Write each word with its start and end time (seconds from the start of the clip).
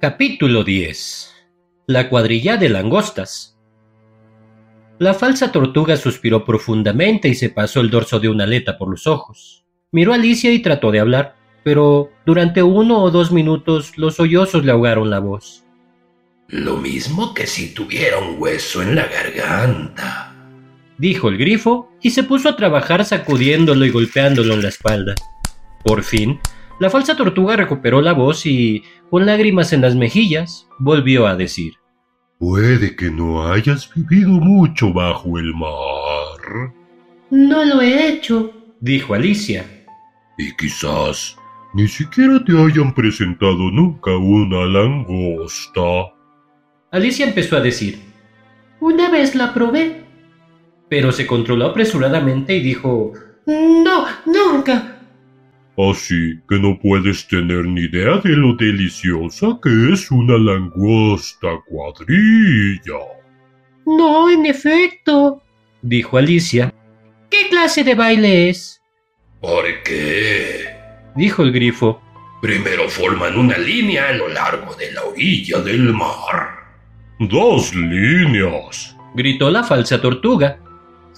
Capítulo 0.00 0.64
10 0.64 1.30
La 1.86 2.08
cuadrilla 2.08 2.56
de 2.56 2.70
langostas 2.70 3.58
La 4.98 5.12
falsa 5.12 5.52
tortuga 5.52 5.98
suspiró 5.98 6.46
profundamente 6.46 7.28
y 7.28 7.34
se 7.34 7.50
pasó 7.50 7.82
el 7.82 7.90
dorso 7.90 8.18
de 8.18 8.30
una 8.30 8.44
aleta 8.44 8.78
por 8.78 8.88
los 8.88 9.06
ojos. 9.06 9.66
Miró 9.92 10.12
a 10.12 10.14
Alicia 10.14 10.52
y 10.52 10.60
trató 10.60 10.90
de 10.90 11.00
hablar, 11.00 11.36
pero 11.64 12.08
durante 12.24 12.62
uno 12.62 13.02
o 13.02 13.10
dos 13.10 13.30
minutos 13.30 13.98
los 13.98 14.14
sollozos 14.14 14.64
le 14.64 14.72
ahogaron 14.72 15.10
la 15.10 15.18
voz. 15.18 15.64
Lo 16.48 16.78
mismo 16.78 17.34
que 17.34 17.46
si 17.46 17.74
tuviera 17.74 18.20
un 18.20 18.40
hueso 18.40 18.80
en 18.80 18.94
la 18.94 19.06
garganta, 19.06 20.34
dijo 20.96 21.28
el 21.28 21.36
grifo 21.36 21.92
y 22.00 22.12
se 22.12 22.22
puso 22.22 22.48
a 22.48 22.56
trabajar 22.56 23.04
sacudiéndolo 23.04 23.84
y 23.84 23.90
golpeándolo 23.90 24.54
en 24.54 24.62
la 24.62 24.70
espalda. 24.70 25.14
Por 25.84 26.04
fin, 26.04 26.40
la 26.80 26.90
falsa 26.90 27.14
tortuga 27.14 27.56
recuperó 27.56 28.00
la 28.00 28.14
voz 28.14 28.46
y, 28.46 28.82
con 29.10 29.26
lágrimas 29.26 29.72
en 29.72 29.82
las 29.82 29.94
mejillas, 29.94 30.66
volvió 30.78 31.26
a 31.26 31.36
decir. 31.36 31.74
Puede 32.38 32.96
que 32.96 33.10
no 33.10 33.46
hayas 33.46 33.92
vivido 33.94 34.30
mucho 34.30 34.90
bajo 34.92 35.38
el 35.38 35.54
mar. 35.54 36.72
No 37.30 37.64
lo 37.64 37.82
he 37.82 38.08
hecho, 38.08 38.50
dijo 38.80 39.12
Alicia. 39.12 39.66
Y 40.38 40.56
quizás 40.56 41.36
ni 41.74 41.86
siquiera 41.86 42.42
te 42.44 42.52
hayan 42.52 42.94
presentado 42.94 43.70
nunca 43.70 44.16
una 44.16 44.64
langosta. 44.64 46.14
Alicia 46.90 47.26
empezó 47.26 47.58
a 47.58 47.60
decir. 47.60 48.00
Una 48.80 49.10
vez 49.10 49.34
la 49.34 49.52
probé. 49.52 50.06
Pero 50.88 51.12
se 51.12 51.26
controló 51.26 51.66
apresuradamente 51.66 52.56
y 52.56 52.62
dijo. 52.62 53.12
No, 53.46 54.06
nunca. 54.24 54.89
Así 55.88 56.38
que 56.48 56.58
no 56.58 56.78
puedes 56.78 57.26
tener 57.28 57.64
ni 57.64 57.82
idea 57.82 58.18
de 58.18 58.30
lo 58.30 58.54
deliciosa 58.54 59.58
que 59.62 59.92
es 59.92 60.10
una 60.10 60.36
langosta 60.36 61.48
cuadrilla. 61.68 62.98
No, 63.86 64.28
en 64.28 64.46
efecto, 64.46 65.42
dijo 65.80 66.18
Alicia. 66.18 66.74
¿Qué 67.30 67.48
clase 67.48 67.84
de 67.84 67.94
baile 67.94 68.50
es? 68.50 68.82
¿Por 69.40 69.64
qué? 69.84 70.66
dijo 71.14 71.42
el 71.42 71.52
grifo. 71.52 72.02
Primero 72.42 72.88
forman 72.88 73.38
una 73.38 73.56
línea 73.56 74.08
a 74.08 74.12
lo 74.12 74.28
largo 74.28 74.74
de 74.74 74.92
la 74.92 75.04
orilla 75.04 75.60
del 75.60 75.92
mar. 75.94 76.48
Dos 77.20 77.74
líneas, 77.74 78.96
gritó 79.14 79.50
la 79.50 79.62
falsa 79.62 80.00
tortuga. 80.00 80.58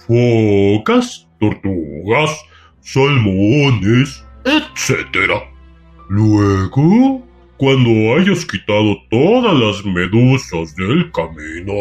Focas, 0.05 1.27
tortugas, 1.39 2.29
salmones, 2.81 4.23
etc. 4.45 5.43
Luego, 6.09 7.25
cuando 7.57 7.89
hayas 8.15 8.45
quitado 8.45 8.97
todas 9.09 9.53
las 9.55 9.85
medusas 9.85 10.75
del 10.75 11.11
camino... 11.11 11.73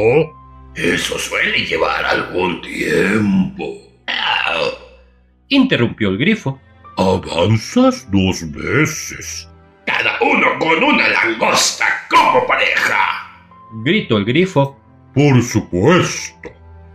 Eso 0.74 1.18
suele 1.18 1.66
llevar 1.66 2.04
algún 2.04 2.62
tiempo. 2.62 3.78
Interrumpió 5.48 6.08
el 6.08 6.18
grifo. 6.18 6.58
Avanzas 6.96 8.10
dos 8.10 8.50
veces. 8.52 9.48
Cada 9.86 10.16
uno 10.22 10.46
con 10.58 10.82
una 10.82 11.08
langosta 11.08 11.84
como 12.08 12.46
pareja. 12.46 12.96
Gritó 13.84 14.16
el 14.16 14.24
grifo. 14.24 14.78
Por 15.14 15.42
supuesto. 15.42 16.50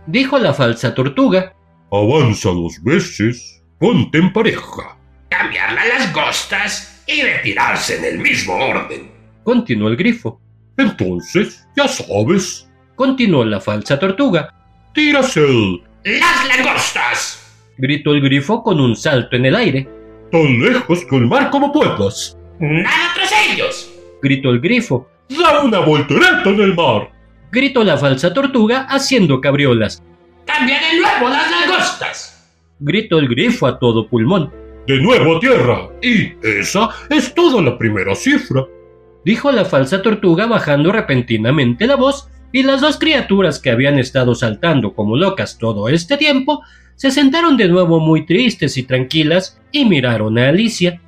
Dijo 0.08 0.38
la 0.38 0.52
falsa 0.52 0.92
tortuga. 0.92 1.54
Avanza 1.92 2.48
dos 2.48 2.82
veces. 2.82 3.62
Ponte 3.78 4.18
en 4.18 4.32
pareja 4.32 4.97
cambiar 5.38 5.72
las 5.72 5.86
langostas 5.86 7.02
y 7.06 7.22
retirarse 7.22 7.98
en 7.98 8.04
el 8.04 8.18
mismo 8.18 8.54
orden. 8.54 9.10
Continuó 9.44 9.88
el 9.88 9.96
grifo. 9.96 10.40
Entonces, 10.76 11.66
ya 11.76 11.86
sabes. 11.86 12.68
Continuó 12.96 13.44
la 13.44 13.60
falsa 13.60 13.98
tortuga. 13.98 14.52
Tiras 14.92 15.36
el... 15.36 15.82
¡Las 16.04 16.48
langostas! 16.48 17.44
Gritó 17.76 18.12
el 18.12 18.20
grifo 18.20 18.62
con 18.62 18.80
un 18.80 18.96
salto 18.96 19.36
en 19.36 19.46
el 19.46 19.54
aire. 19.54 19.88
Tan 20.32 20.60
lejos 20.60 21.04
que 21.04 21.16
el 21.16 21.26
mar 21.26 21.50
como 21.50 21.72
puedas. 21.72 22.36
¡Nada 22.58 23.14
tras 23.14 23.32
ellos! 23.48 23.90
Gritó 24.20 24.50
el 24.50 24.60
grifo. 24.60 25.08
¡Da 25.28 25.60
una 25.60 25.78
voltereta 25.78 26.48
en 26.48 26.60
el 26.60 26.74
mar! 26.74 27.10
Gritó 27.52 27.84
la 27.84 27.96
falsa 27.96 28.34
tortuga 28.34 28.86
haciendo 28.88 29.40
cabriolas. 29.40 30.02
¡Cambia 30.46 30.80
de 30.80 31.00
nuevo 31.00 31.28
las 31.28 31.50
langostas! 31.50 32.50
Gritó 32.80 33.18
el 33.18 33.28
grifo 33.28 33.66
a 33.66 33.78
todo 33.78 34.08
pulmón 34.08 34.52
de 34.88 35.00
nuevo 35.02 35.36
a 35.36 35.40
tierra. 35.40 35.88
Y 36.02 36.32
esa 36.42 36.88
es 37.10 37.34
toda 37.34 37.62
la 37.62 37.76
primera 37.76 38.14
cifra. 38.14 38.66
Dijo 39.24 39.52
la 39.52 39.66
falsa 39.66 40.00
tortuga 40.00 40.46
bajando 40.46 40.90
repentinamente 40.90 41.86
la 41.86 41.96
voz, 41.96 42.28
y 42.50 42.62
las 42.62 42.80
dos 42.80 42.98
criaturas 42.98 43.58
que 43.58 43.70
habían 43.70 43.98
estado 43.98 44.34
saltando 44.34 44.94
como 44.94 45.18
locas 45.18 45.58
todo 45.58 45.90
este 45.90 46.16
tiempo 46.16 46.62
se 46.96 47.10
sentaron 47.10 47.58
de 47.58 47.68
nuevo 47.68 48.00
muy 48.00 48.24
tristes 48.24 48.78
y 48.78 48.84
tranquilas 48.84 49.60
y 49.70 49.84
miraron 49.84 50.38
a 50.38 50.48
Alicia. 50.48 51.02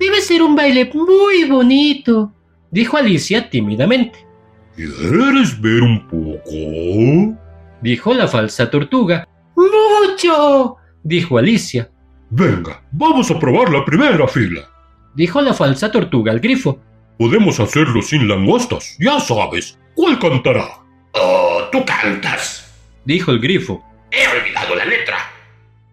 Debe 0.00 0.22
ser 0.22 0.42
un 0.42 0.56
baile 0.56 0.90
muy 0.94 1.44
bonito, 1.44 2.32
dijo 2.70 2.96
Alicia 2.96 3.50
tímidamente. 3.50 4.26
¿Quieres 4.74 5.60
ver 5.60 5.82
un 5.82 6.08
poco? 6.08 7.38
dijo 7.82 8.14
la 8.14 8.26
falsa 8.26 8.70
tortuga. 8.70 9.28
¡Mucho! 9.54 10.76
dijo 11.02 11.36
Alicia. 11.36 11.90
Venga, 12.30 12.82
vamos 12.92 13.30
a 13.30 13.38
probar 13.38 13.70
la 13.70 13.84
primera 13.84 14.28
fila. 14.28 14.68
Dijo 15.14 15.40
la 15.40 15.54
falsa 15.54 15.90
tortuga 15.90 16.30
al 16.30 16.40
grifo. 16.40 16.78
Podemos 17.18 17.58
hacerlo 17.58 18.02
sin 18.02 18.28
langostas, 18.28 18.96
ya 19.00 19.18
sabes. 19.18 19.78
¿Cuál 19.94 20.18
cantará? 20.18 20.68
Oh, 21.12 21.62
tú 21.72 21.84
cantas. 21.84 22.70
Dijo 23.04 23.32
el 23.32 23.40
grifo. 23.40 23.82
He 24.10 24.28
olvidado 24.28 24.76
la 24.76 24.84
letra. 24.84 25.16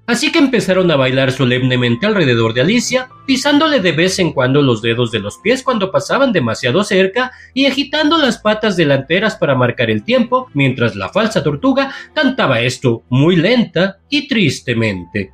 Así 0.08 0.32
que 0.32 0.38
empezaron 0.38 0.92
a 0.92 0.98
bailar 0.98 1.32
solemnemente 1.32 2.06
alrededor 2.06 2.54
de 2.54 2.62
Alicia, 2.62 3.10
pisándole 3.26 3.80
de 3.80 3.92
vez 3.92 4.20
en 4.20 4.34
cuando 4.34 4.62
los 4.62 4.84
dedos 4.84 5.12
de 5.12 5.20
los 5.20 5.38
pies 5.38 5.64
cuando 5.64 5.90
pasaban 5.90 6.32
demasiado 6.32 6.84
cerca 6.84 7.32
y 7.56 7.66
agitando 7.66 8.18
las 8.20 8.38
patas 8.38 8.78
delanteras 8.78 9.36
para 9.36 9.56
marcar 9.56 9.90
el 9.90 10.04
tiempo, 10.04 10.50
mientras 10.54 10.96
la 10.96 11.10
falsa 11.10 11.42
tortuga 11.42 11.92
cantaba 12.14 12.60
esto 12.60 13.04
muy 13.10 13.36
lenta 13.36 13.98
y 14.10 14.28
tristemente. 14.28 15.32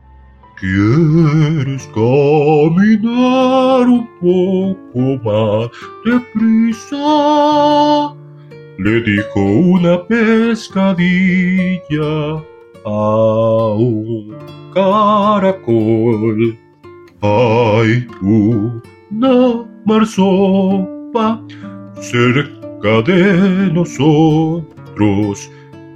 ¿Quieres 0.61 1.87
caminar 1.87 3.09
un 3.89 4.07
poco 4.21 5.17
más 5.23 5.71
deprisa? 6.05 6.95
Le 8.77 9.01
dijo 9.01 9.39
una 9.41 10.05
pescadilla 10.05 11.01
a 12.85 13.73
un 13.75 14.37
caracol. 14.71 16.55
Hay 17.21 18.05
una 18.21 19.65
marsopa 19.87 21.41
cerca 21.99 23.01
de 23.07 23.71
nosotros 23.73 25.49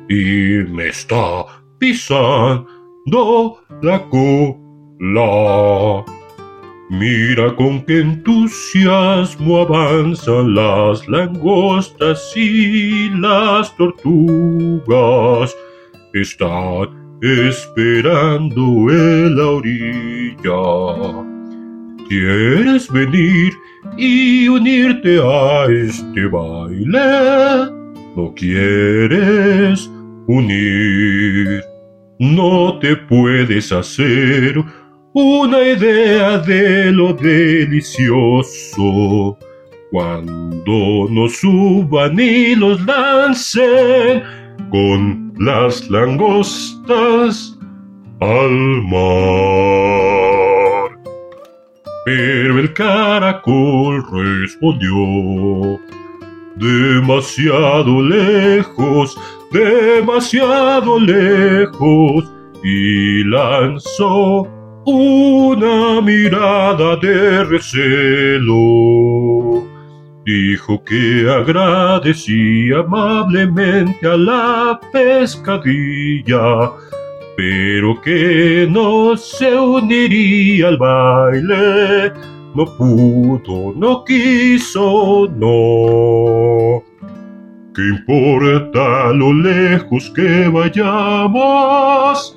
y 0.09 0.63
me 0.71 0.87
está 0.87 1.45
pisando 1.77 2.74
do 3.05 3.57
la 3.81 3.99
cola. 4.09 6.03
Mira 6.89 7.55
con 7.55 7.81
qué 7.81 8.01
entusiasmo 8.01 9.61
avanzan 9.61 10.53
las 10.53 11.07
langostas 11.07 12.33
y 12.35 13.09
las 13.09 13.75
tortugas. 13.75 15.55
Están 16.13 16.89
esperando 17.21 18.61
en 18.89 19.35
la 19.35 19.47
orilla. 19.47 21.25
¿Quieres 22.07 22.91
venir 22.91 23.53
y 23.97 24.47
unirte 24.47 25.19
a 25.19 25.65
este 25.65 26.27
baile? 26.27 27.71
¿No 28.15 28.33
quieres 28.35 29.89
unir? 30.27 31.74
No 32.19 32.79
te 32.79 32.95
puedes 32.95 33.73
hacer 33.73 34.63
una 35.13 35.61
idea 35.61 36.37
de 36.39 36.91
lo 36.91 37.13
delicioso 37.13 38.57
cuando 39.91 41.07
nos 41.09 41.37
suban 41.37 42.17
y 42.17 42.55
los 42.55 42.85
lancen 42.85 44.23
con 44.69 45.33
las 45.39 45.89
langostas 45.89 47.57
al 48.21 48.51
mar. 48.83 49.05
Pero 52.05 52.59
el 52.59 52.73
caracol 52.73 54.05
respondió, 54.11 55.79
demasiado 56.55 58.01
lejos 58.01 59.17
demasiado 59.51 60.99
lejos 60.99 62.25
y 62.63 63.23
lanzó 63.25 64.47
una 64.85 65.99
mirada 66.01 66.95
de 66.97 67.43
recelo. 67.43 68.55
dijo 70.25 70.83
que 70.83 71.29
agradecía 71.29 72.79
amablemente 72.79 74.07
a 74.07 74.17
la 74.17 74.79
pescadilla, 74.91 76.71
pero 77.37 78.01
que 78.01 78.67
no 78.69 79.15
se 79.17 79.55
uniría 79.55 80.69
al 80.69 80.77
baile. 80.77 82.11
No 82.55 82.65
pudo, 82.77 83.73
no 83.75 84.03
quiso, 84.05 85.27
no. 85.35 86.83
¿Qué 87.75 87.81
importa 87.81 89.11
lo 89.13 89.33
lejos 89.33 90.09
que 90.15 90.47
vayamos? 90.47 92.35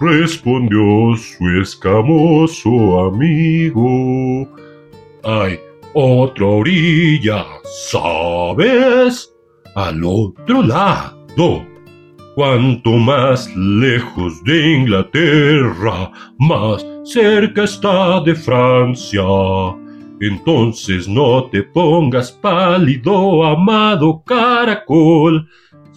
respondió 0.00 1.14
su 1.16 1.60
escamoso 1.60 3.08
amigo. 3.08 4.48
Hay 5.22 5.58
otra 5.92 6.46
orilla, 6.46 7.44
¿sabes? 7.90 9.32
Al 9.74 10.02
otro 10.02 10.62
lado. 10.62 11.66
Cuanto 12.34 12.92
más 12.92 13.54
lejos 13.54 14.42
de 14.44 14.76
Inglaterra, 14.76 16.10
más 16.38 16.86
cerca 17.04 17.64
está 17.64 18.20
de 18.22 18.34
Francia. 18.34 19.22
Entonces 20.20 21.08
no 21.08 21.48
te 21.48 21.62
pongas 21.62 22.30
pálido, 22.30 23.42
amado 23.42 24.22
caracol, 24.22 25.48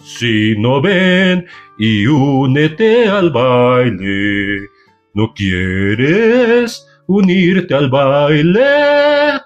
sino 0.02 0.80
ven 0.80 1.46
y 1.78 2.06
únete 2.06 3.06
al 3.06 3.30
baile. 3.30 4.66
¿No 5.12 5.34
quieres 5.34 6.86
unirte 7.06 7.74
al 7.74 7.90
baile? 7.90 9.42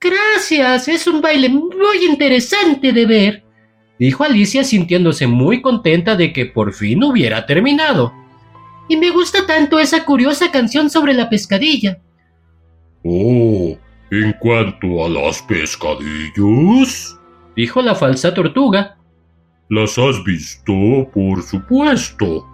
Gracias, 0.00 0.88
es 0.88 1.06
un 1.06 1.20
baile 1.20 1.48
muy 1.48 2.04
interesante 2.08 2.92
de 2.92 3.06
ver, 3.06 3.44
dijo 3.98 4.24
Alicia 4.24 4.64
sintiéndose 4.64 5.28
muy 5.28 5.62
contenta 5.62 6.16
de 6.16 6.32
que 6.32 6.46
por 6.46 6.72
fin 6.72 7.04
hubiera 7.04 7.46
terminado. 7.46 8.12
Y 8.88 8.96
me 8.96 9.10
gusta 9.10 9.46
tanto 9.46 9.78
esa 9.78 10.04
curiosa 10.04 10.50
canción 10.50 10.90
sobre 10.90 11.14
la 11.14 11.30
pescadilla. 11.30 12.00
Oh, 13.04 13.76
en 14.10 14.32
cuanto 14.40 15.04
a 15.04 15.08
las 15.08 15.42
pescadillas, 15.42 17.18
dijo 17.56 17.82
la 17.82 17.94
falsa 17.94 18.34
tortuga. 18.34 18.96
¿Las 19.68 19.96
has 19.98 20.22
visto, 20.24 20.72
por 21.14 21.42
supuesto? 21.42 22.46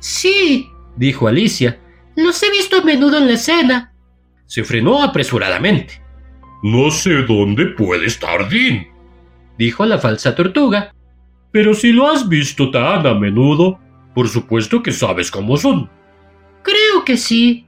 Sí, 0.00 0.68
dijo 0.96 1.28
Alicia. 1.28 1.78
Los 2.16 2.42
he 2.42 2.50
visto 2.50 2.78
a 2.78 2.82
menudo 2.82 3.18
en 3.18 3.28
la 3.28 3.34
escena. 3.34 3.94
Se 4.46 4.64
frenó 4.64 5.02
apresuradamente. 5.02 6.02
No 6.64 6.90
sé 6.90 7.22
dónde 7.22 7.66
puede 7.66 8.06
estar 8.06 8.48
Dean, 8.48 8.88
dijo 9.56 9.86
la 9.86 9.98
falsa 9.98 10.34
tortuga. 10.34 10.92
Pero 11.52 11.72
si 11.74 11.92
lo 11.92 12.10
has 12.10 12.28
visto 12.28 12.72
tan 12.72 13.06
a 13.06 13.14
menudo, 13.14 13.78
por 14.14 14.28
supuesto 14.28 14.82
que 14.82 14.90
sabes 14.90 15.30
cómo 15.30 15.56
son. 15.56 15.88
Creo 16.62 17.04
que 17.04 17.16
sí, 17.16 17.67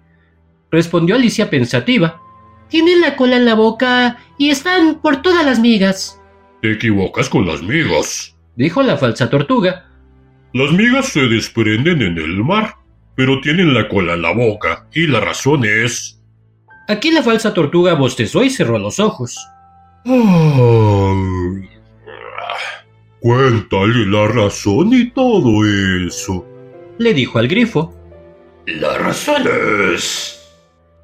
respondió 0.70 1.14
Alicia 1.14 1.50
pensativa. 1.50 2.20
Tienen 2.68 3.00
la 3.00 3.16
cola 3.16 3.36
en 3.36 3.44
la 3.44 3.54
boca 3.54 4.18
y 4.38 4.50
están 4.50 5.00
por 5.00 5.22
todas 5.22 5.44
las 5.44 5.58
migas. 5.58 6.20
Te 6.62 6.72
equivocas 6.72 7.28
con 7.28 7.46
las 7.46 7.62
migas, 7.62 8.36
dijo 8.56 8.82
la 8.82 8.96
falsa 8.96 9.30
tortuga. 9.30 9.86
Las 10.52 10.72
migas 10.72 11.06
se 11.06 11.20
desprenden 11.22 12.02
en 12.02 12.18
el 12.18 12.44
mar, 12.44 12.74
pero 13.14 13.40
tienen 13.40 13.72
la 13.72 13.88
cola 13.88 14.14
en 14.14 14.22
la 14.22 14.32
boca, 14.32 14.86
y 14.92 15.06
la 15.06 15.20
razón 15.20 15.64
es... 15.64 16.20
Aquí 16.88 17.10
la 17.12 17.22
falsa 17.22 17.54
tortuga 17.54 17.94
bostezó 17.94 18.42
y 18.42 18.50
cerró 18.50 18.78
los 18.78 18.98
ojos. 18.98 19.38
cuéntale 23.20 24.06
la 24.06 24.28
razón 24.28 24.92
y 24.92 25.10
todo 25.10 25.64
eso, 26.06 26.44
le 26.98 27.14
dijo 27.14 27.38
al 27.38 27.48
grifo. 27.48 27.94
La 28.66 28.98
razón 28.98 29.42
es... 29.94 30.39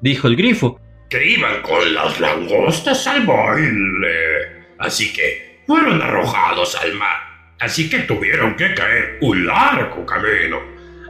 dijo 0.01 0.27
el 0.27 0.35
grifo. 0.35 0.79
Que 1.09 1.25
iban 1.25 1.61
con 1.61 1.93
las 1.93 2.19
langostas 2.19 3.07
al 3.07 3.25
baile. 3.25 4.65
Así 4.79 5.13
que 5.13 5.61
fueron 5.65 6.01
arrojados 6.01 6.75
al 6.75 6.93
mar. 6.93 7.17
Así 7.59 7.89
que 7.89 7.99
tuvieron 7.99 8.55
que 8.55 8.73
caer 8.73 9.17
un 9.21 9.45
largo 9.45 10.05
camino. 10.05 10.59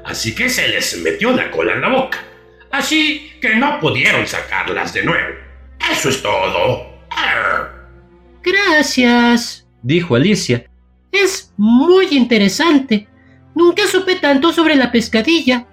Así 0.05 0.33
que 0.33 0.49
se 0.49 0.67
les 0.69 1.01
metió 1.01 1.31
la 1.31 1.51
cola 1.51 1.73
en 1.73 1.81
la 1.81 1.89
boca. 1.89 2.19
Así 2.71 3.33
que 3.41 3.55
no 3.55 3.79
pudieron 3.79 4.25
sacarlas 4.25 4.93
de 4.93 5.03
nuevo. 5.03 5.35
Eso 5.91 6.09
es 6.09 6.21
todo. 6.21 6.97
Gracias, 8.43 9.67
dijo 9.81 10.15
Alicia. 10.15 10.65
Es 11.11 11.53
muy 11.57 12.07
interesante. 12.11 13.07
Nunca 13.55 13.87
supe 13.87 14.15
tanto 14.15 14.53
sobre 14.53 14.75
la 14.75 14.91
pescadilla. 14.91 15.65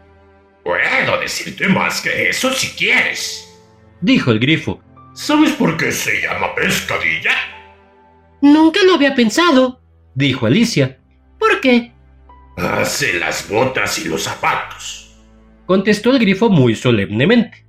Puedo 0.65 1.21
decirte 1.21 1.69
más 1.69 2.01
que 2.01 2.31
eso 2.31 2.51
si 2.53 2.69
quieres, 2.69 3.47
dijo 4.01 4.31
el 4.31 4.39
grifo. 4.39 4.81
¿Sabes 5.13 5.53
por 5.53 5.77
qué 5.77 5.93
se 5.93 6.23
llama 6.23 6.55
pescadilla? 6.55 7.33
Nunca 8.41 8.81
lo 8.85 8.95
había 8.95 9.15
pensado, 9.15 9.81
dijo 10.15 10.47
Alicia. 10.47 10.99
¿Por 11.39 11.61
qué? 11.61 11.93
Hace 12.57 13.19
las 13.19 13.49
botas 13.49 13.99
y 13.99 14.09
los 14.09 14.23
zapatos, 14.23 15.15
contestó 15.67 16.11
el 16.11 16.19
grifo 16.19 16.49
muy 16.49 16.75
solemnemente. 16.75 17.67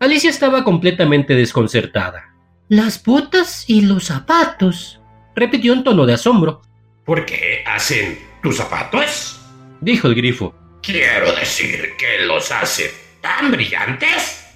Alicia 0.00 0.30
estaba 0.30 0.64
completamente 0.64 1.34
desconcertada. 1.34 2.24
Las 2.68 3.02
botas 3.02 3.64
y 3.68 3.82
los 3.82 4.04
zapatos, 4.04 5.00
repitió 5.36 5.72
en 5.72 5.84
tono 5.84 6.04
de 6.04 6.14
asombro. 6.14 6.62
¿Por 7.04 7.24
qué 7.24 7.62
hacen 7.64 8.18
tus 8.42 8.56
zapatos? 8.56 9.40
dijo 9.80 10.08
el 10.08 10.16
grifo. 10.16 10.54
Quiero 10.86 11.32
decir 11.34 11.94
que 11.98 12.24
los 12.26 12.52
hace 12.52 12.94
tan 13.20 13.50
brillantes. 13.50 14.46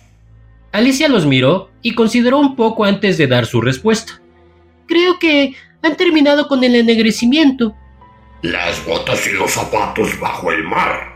Alicia 0.70 1.08
los 1.08 1.26
miró 1.26 1.72
y 1.82 1.96
consideró 1.96 2.38
un 2.38 2.54
poco 2.54 2.84
antes 2.84 3.18
de 3.18 3.26
dar 3.26 3.46
su 3.46 3.60
respuesta. 3.60 4.22
Creo 4.86 5.18
que 5.18 5.56
han 5.82 5.96
terminado 5.96 6.46
con 6.46 6.62
el 6.62 6.76
ennegrecimiento. 6.76 7.74
Las 8.42 8.86
botas 8.86 9.26
y 9.26 9.32
los 9.32 9.50
zapatos 9.50 10.20
bajo 10.20 10.52
el 10.52 10.62
mar. 10.62 11.12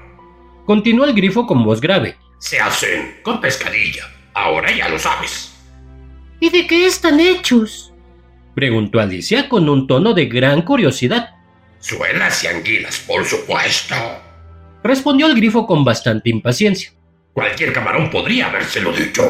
Continuó 0.67 1.05
el 1.05 1.15
grifo 1.15 1.47
con 1.47 1.63
voz 1.63 1.81
grave. 1.81 2.17
Se 2.41 2.59
hacen 2.59 3.21
con 3.23 3.41
pescadilla. 3.41 4.11
Ahora 4.35 4.77
ya 4.77 4.89
lo 4.89 4.99
sabes. 4.99 5.55
¿Y 6.41 6.51
de 6.51 6.67
qué 6.67 6.87
están 6.87 7.21
hechos? 7.21 7.93
Preguntó 8.57 8.99
Alicia 8.99 9.49
con 9.49 9.69
un 9.69 9.87
tono 9.87 10.13
de 10.13 10.27
gran 10.27 10.63
curiosidad. 10.63 11.37
Suelas 11.79 12.43
y 12.43 12.49
anguilas, 12.49 12.99
por 13.07 13.25
supuesto. 13.25 13.95
Respondió 14.85 15.27
el 15.27 15.35
grifo 15.35 15.67
con 15.67 15.83
bastante 15.83 16.29
impaciencia. 16.29 16.93
Cualquier 17.33 17.73
camarón 17.73 18.11
podría 18.11 18.49
habérselo 18.49 18.93
dicho. 18.93 19.23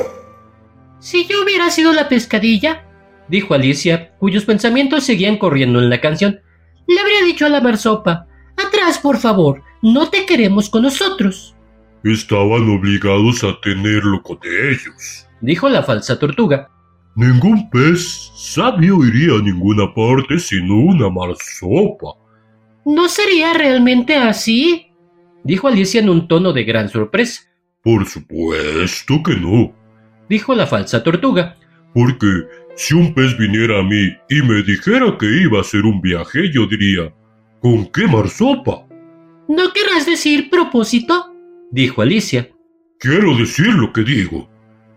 Si 0.99 1.26
yo 1.26 1.44
hubiera 1.44 1.70
sido 1.70 1.92
la 1.92 2.08
pescadilla, 2.08 2.84
dijo 3.28 3.54
Alicia, 3.54 4.14
cuyos 4.18 4.44
pensamientos 4.44 5.04
seguían 5.04 5.38
corriendo 5.38 5.78
en 5.78 5.90
la 5.90 6.00
canción. 6.00 6.40
Le 6.88 7.00
habría 7.00 7.23
dicho 7.23 7.46
a 7.46 7.50
la 7.50 7.61
marsopa, 7.61 8.26
atrás, 8.56 8.99
por 8.99 9.18
favor, 9.18 9.62
no 9.80 10.11
te 10.11 10.26
queremos 10.26 10.68
con 10.68 10.82
nosotros. 10.82 11.54
Estaban 12.02 12.68
obligados 12.68 13.44
a 13.44 13.58
tenerlo 13.62 14.23
con 14.23 14.38
ellos, 14.42 15.26
dijo 15.40 15.68
la 15.68 15.84
falsa 15.84 16.18
tortuga. 16.18 16.68
Ningún 17.14 17.70
pez 17.70 18.32
sabio 18.34 19.04
iría 19.04 19.34
a 19.34 19.42
ninguna 19.42 19.94
parte 19.94 20.38
sino 20.40 20.75
una 20.75 21.08
marsopa. 21.08 22.18
¿No 22.84 23.08
sería 23.08 23.54
realmente 23.54 24.16
así? 24.16 24.94
Dijo 25.45 25.69
Alicia 25.69 26.01
en 26.01 26.09
un 26.09 26.27
tono 26.27 26.53
de 26.53 26.65
gran 26.65 26.89
sorpresa. 26.89 27.43
Por 27.83 28.07
supuesto 28.07 29.23
que 29.23 29.37
no, 29.37 29.75
dijo 30.29 30.55
la 30.55 30.67
falsa 30.67 31.03
tortuga. 31.03 31.57
Porque 31.93 32.27
si 32.77 32.95
un 32.95 33.15
pez 33.15 33.37
viniera 33.39 33.79
a 33.79 33.83
mí 33.83 34.17
y 34.29 34.43
me 34.43 34.63
dijera 34.63 35.17
que 35.19 35.27
iba 35.27 35.59
a 35.59 35.61
hacer 35.61 35.83
un 35.83 36.01
viaje, 36.01 36.51
yo 36.53 36.67
diría, 36.67 37.15
¿con 37.61 37.87
qué 37.93 38.07
marsopa? 38.07 38.87
¿No 39.49 39.73
querrás 39.73 40.07
decir 40.07 40.51
propósito? 40.51 41.33
dijo 41.71 42.03
Alicia. 42.03 42.49
Quiero 42.99 43.37
decir 43.37 43.67
lo 43.67 43.93
que 43.93 44.03
digo. 44.03 44.49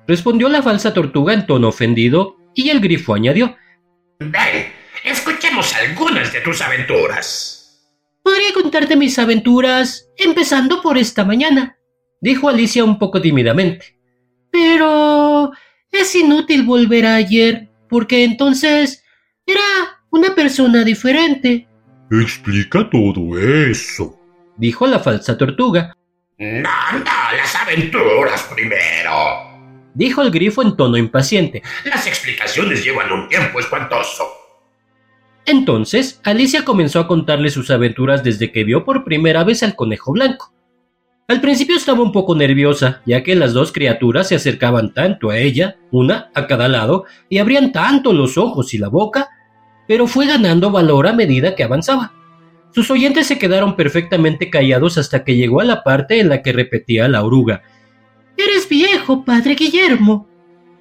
Respondió 0.07 0.47
la 0.47 0.63
falsa 0.63 0.93
tortuga 0.93 1.33
en 1.33 1.45
tono 1.45 1.67
ofendido 1.67 2.37
y 2.55 2.69
el 2.69 2.79
grifo 2.79 3.13
añadió. 3.13 3.55
Ven, 4.19 4.67
escuchemos 5.03 5.73
algunas 5.75 6.31
de 6.31 6.41
tus 6.41 6.61
aventuras. 6.61 7.56
Podría 8.27 8.51
contarte 8.53 8.97
mis 8.97 9.17
aventuras 9.19 10.09
empezando 10.17 10.81
por 10.81 10.97
esta 10.97 11.23
mañana, 11.23 11.77
dijo 12.19 12.49
Alicia 12.49 12.83
un 12.83 12.99
poco 12.99 13.21
tímidamente. 13.21 13.97
Pero... 14.51 15.53
es 15.93 16.13
inútil 16.13 16.63
volver 16.63 17.05
a 17.05 17.15
ayer 17.15 17.69
porque 17.87 18.25
entonces 18.25 19.01
era 19.45 19.61
una 20.09 20.35
persona 20.35 20.83
diferente. 20.83 21.69
Explica 22.11 22.89
todo 22.89 23.39
eso, 23.39 24.19
dijo 24.57 24.85
la 24.87 24.99
falsa 24.99 25.37
tortuga. 25.37 25.93
No, 26.37 26.59
no, 26.59 27.37
las 27.37 27.55
aventuras 27.55 28.43
primero, 28.53 29.13
dijo 29.93 30.21
el 30.21 30.31
grifo 30.31 30.63
en 30.63 30.75
tono 30.75 30.97
impaciente. 30.97 31.63
Las 31.85 32.05
explicaciones 32.05 32.83
llevan 32.83 33.09
un 33.09 33.29
tiempo 33.29 33.61
espantoso. 33.61 34.36
Entonces, 35.47 36.19
Alicia 36.25 36.65
comenzó 36.65 36.99
a 36.99 37.07
contarle 37.07 37.49
sus 37.49 37.71
aventuras 37.71 38.21
desde 38.21 38.51
que 38.51 38.65
vio 38.65 38.83
por 38.83 39.05
primera 39.05 39.45
vez 39.45 39.63
al 39.63 39.75
conejo 39.75 40.11
blanco. 40.11 40.53
Al 41.29 41.39
principio 41.39 41.77
estaba 41.77 42.03
un 42.03 42.11
poco 42.11 42.35
nerviosa, 42.35 43.01
ya 43.05 43.23
que 43.23 43.33
las 43.33 43.53
dos 43.53 43.71
criaturas 43.71 44.27
se 44.27 44.35
acercaban 44.35 44.93
tanto 44.93 45.29
a 45.29 45.37
ella, 45.37 45.77
una 45.89 46.31
a 46.35 46.47
cada 46.47 46.67
lado, 46.67 47.05
y 47.29 47.37
abrían 47.37 47.71
tanto 47.71 48.11
los 48.11 48.37
ojos 48.37 48.73
y 48.73 48.77
la 48.77 48.89
boca, 48.89 49.29
pero 49.87 50.05
fue 50.05 50.27
ganando 50.27 50.69
valor 50.69 51.07
a 51.07 51.13
medida 51.13 51.55
que 51.55 51.63
avanzaba. 51.63 52.11
Sus 52.71 52.91
oyentes 52.91 53.27
se 53.27 53.39
quedaron 53.39 53.77
perfectamente 53.77 54.49
callados 54.49 54.97
hasta 54.97 55.23
que 55.23 55.37
llegó 55.37 55.61
a 55.61 55.65
la 55.65 55.81
parte 55.81 56.19
en 56.19 56.27
la 56.27 56.41
que 56.41 56.51
repetía 56.51 57.07
la 57.07 57.23
oruga. 57.23 57.61
Eres 58.35 58.67
viejo, 58.67 59.23
padre 59.23 59.55
Guillermo. 59.55 60.27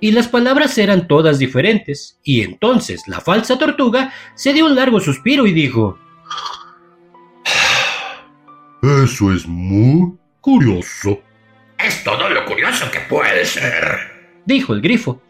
Y 0.01 0.13
las 0.13 0.29
palabras 0.29 0.77
eran 0.77 1.09
todas 1.09 1.39
diferentes, 1.39 2.19
y 2.23 2.43
entonces 2.43 3.09
la 3.09 3.21
falsa 3.21 3.59
tortuga 3.59 4.13
se 4.35 4.53
dio 4.53 4.67
un 4.67 4.75
largo 4.75 5.01
suspiro 5.01 5.47
y 5.47 5.53
dijo 5.53 5.99
Eso 9.05 9.33
es 9.33 9.47
muy 9.47 10.13
curioso. 10.41 11.21
Es 11.79 12.05
todo 12.05 12.29
lo 12.29 12.45
curioso 12.45 12.91
que 12.91 13.01
puede 13.09 13.45
ser, 13.45 14.43
dijo 14.45 14.75
el 14.75 14.81
grifo. 14.81 15.23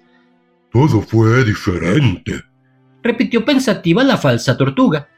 Todo 0.73 1.01
fue 1.01 1.45
diferente, 1.45 2.43
repitió 3.03 3.45
pensativa 3.45 4.03
la 4.05 4.17
falsa 4.17 4.57
tortuga. 4.57 5.09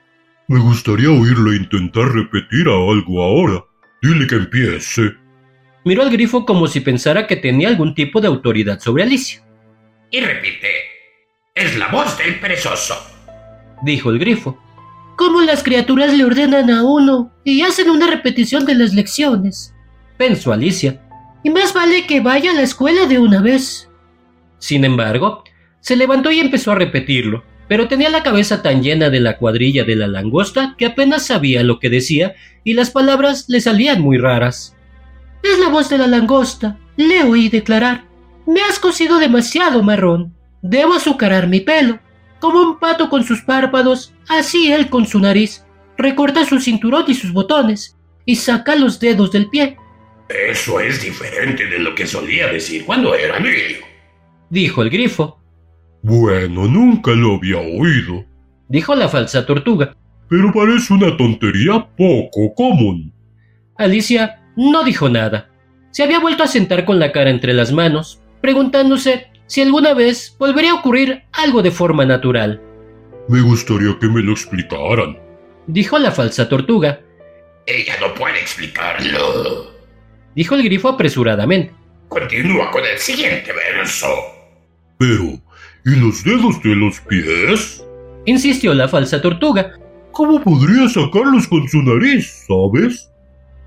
Me 0.47 0.59
gustaría 0.61 1.11
oírle 1.11 1.57
intentar 1.57 2.11
repetir 2.11 2.69
algo 2.69 3.23
ahora. 3.23 3.65
Dile 4.01 4.27
que 4.27 4.37
empiece. 4.37 5.15
Miró 5.89 6.03
al 6.03 6.11
grifo 6.11 6.45
como 6.45 6.67
si 6.67 6.81
pensara 6.81 7.27
que 7.27 7.35
tenía 7.35 7.69
algún 7.69 7.95
tipo 7.95 8.21
de 8.21 8.27
autoridad 8.27 8.79
sobre 8.79 9.05
Alicia. 9.05 9.43
Y 10.11 10.21
repite. 10.21 10.69
Es 11.55 11.79
la 11.79 11.89
voz 11.89 12.19
del 12.19 12.39
perezoso, 12.41 12.95
dijo 13.81 14.11
el 14.11 14.19
grifo. 14.19 14.63
Como 15.17 15.41
las 15.41 15.63
criaturas 15.63 16.13
le 16.13 16.27
ordenan 16.27 16.69
a 16.69 16.85
uno 16.85 17.33
y 17.43 17.63
hacen 17.63 17.89
una 17.89 18.07
repetición 18.07 18.67
de 18.67 18.75
las 18.75 18.93
lecciones, 18.93 19.75
pensó 20.19 20.53
Alicia. 20.53 21.01
Y 21.43 21.49
más 21.49 21.73
vale 21.73 22.07
que 22.07 22.21
vaya 22.21 22.51
a 22.51 22.55
la 22.55 22.65
escuela 22.65 23.07
de 23.07 23.19
una 23.19 23.41
vez. 23.41 23.89
Sin 24.59 24.85
embargo, 24.85 25.43
se 25.81 25.97
levantó 25.97 26.31
y 26.31 26.41
empezó 26.41 26.73
a 26.73 26.75
repetirlo 26.75 27.45
pero 27.69 27.87
tenía 27.87 28.09
la 28.09 28.23
cabeza 28.23 28.63
tan 28.63 28.83
llena 28.83 29.11
de 29.11 29.21
la 29.21 29.37
cuadrilla 29.37 29.85
de 29.85 29.95
la 29.95 30.09
langosta 30.09 30.75
que 30.79 30.87
apenas 30.87 31.27
sabía 31.27 31.63
lo 31.63 31.79
que 31.79 31.91
decía 31.91 32.35
y 32.65 32.73
las 32.73 32.91
palabras 32.91 33.45
le 33.49 33.61
salían 33.61 34.01
muy 34.01 34.17
raras. 34.17 34.75
Es 35.43 35.59
la 35.59 35.69
voz 35.69 35.89
de 35.89 35.99
la 35.99 36.07
langosta, 36.07 36.79
le 36.97 37.23
oí 37.23 37.49
declarar. 37.49 38.05
Me 38.47 38.61
has 38.63 38.79
cosido 38.79 39.19
demasiado 39.19 39.83
marrón. 39.83 40.35
Debo 40.63 40.95
azucarar 40.95 41.47
mi 41.49 41.61
pelo. 41.61 41.99
Como 42.41 42.61
un 42.63 42.79
pato 42.79 43.09
con 43.09 43.25
sus 43.25 43.43
párpados, 43.43 44.15
así 44.29 44.73
él 44.73 44.89
con 44.89 45.07
su 45.07 45.21
nariz. 45.21 45.65
Recorta 45.97 46.45
su 46.45 46.61
cinturón 46.61 47.05
y 47.09 47.15
sus 47.15 47.33
botones, 47.33 47.97
y 48.25 48.37
saca 48.37 48.77
los 48.77 49.01
dedos 49.01 49.33
del 49.33 49.49
pie. 49.49 49.77
Eso 50.29 50.79
es 50.79 51.03
diferente 51.03 51.67
de 51.67 51.79
lo 51.79 51.95
que 51.95 52.07
solía 52.07 52.49
decir 52.49 52.85
cuando 52.85 53.15
era 53.15 53.41
niño, 53.41 53.79
dijo 54.51 54.83
el 54.83 54.91
grifo. 54.91 55.41
Bueno, 56.03 56.67
nunca 56.67 57.13
lo 57.13 57.37
había 57.37 57.57
oído, 57.57 58.25
dijo 58.69 58.95
la 58.95 59.09
falsa 59.09 59.47
tortuga. 59.47 59.97
Pero 60.29 60.53
parece 60.53 60.93
una 60.93 61.17
tontería 61.17 61.89
poco 61.97 62.55
común. 62.55 63.13
Alicia 63.77 64.38
no 64.59 64.85
dijo 64.85 65.09
nada. 65.09 65.49
Se 65.93 66.03
había 66.03 66.19
vuelto 66.19 66.43
a 66.43 66.49
sentar 66.49 66.85
con 66.85 66.99
la 66.99 67.13
cara 67.13 67.31
entre 67.31 67.55
las 67.55 67.73
manos, 67.73 68.21
preguntándose 68.43 69.29
si 69.47 69.63
alguna 69.63 69.95
vez 69.95 70.37
volvería 70.39 70.73
a 70.73 70.75
ocurrir 70.75 71.23
algo 71.33 71.63
de 71.63 71.71
forma 71.71 72.05
natural. 72.05 72.61
Me 73.29 73.41
gustaría 73.41 73.97
que 73.99 74.09
me 74.09 74.21
lo 74.21 74.33
explicaran, 74.33 75.19
dijo 75.67 75.99
la 75.99 76.11
falsa 76.11 76.49
tortuga. 76.49 77.01
Ella 77.67 77.95
no 78.01 78.13
puede 78.15 78.41
explicarlo, 78.41 79.73
dijo 80.35 80.55
el 80.55 80.63
grifo 80.65 80.89
apresuradamente. 80.89 81.73
Continúa 82.09 82.71
con 82.71 82.85
el 82.85 82.99
siguiente 82.99 83.53
verso. 83.53 84.09
Pero, 84.99 85.41
¿Y 85.85 85.97
los 85.97 86.23
dedos 86.23 86.63
de 86.63 86.75
los 86.75 87.01
pies? 87.01 87.83
Insistió 88.27 88.75
la 88.75 88.89
falsa 88.89 89.23
tortuga. 89.23 89.73
¿Cómo 90.13 90.43
podría 90.43 90.87
sacarlos 90.89 91.47
con 91.47 91.67
su 91.67 91.83
nariz, 91.83 92.45
sabes? 92.47 93.08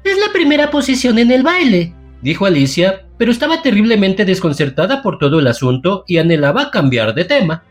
Es 0.04 0.18
la 0.18 0.34
primera 0.34 0.72
posición 0.72 1.20
en 1.20 1.32
el 1.32 1.44
baile, 1.44 1.94
dijo 2.22 2.46
Alicia, 2.46 3.06
pero 3.18 3.32
estaba 3.32 3.62
terriblemente 3.62 4.26
desconcertada 4.26 5.04
por 5.04 5.20
todo 5.20 5.40
el 5.40 5.48
asunto 5.48 6.04
y 6.08 6.18
anhelaba 6.18 6.72
cambiar 6.72 7.14
de 7.14 7.26
tema. 7.26 7.64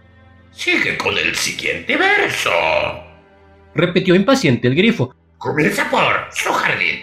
Sigue 0.53 0.97
con 0.97 1.17
el 1.19 1.35
siguiente 1.35 1.97
verso, 1.97 2.51
repitió 3.75 4.15
impaciente 4.15 4.69
el 4.69 4.75
grifo. 4.75 5.15
Comienza 5.39 5.91
por 5.91 6.29
su 6.33 6.53
jardín. 6.53 7.01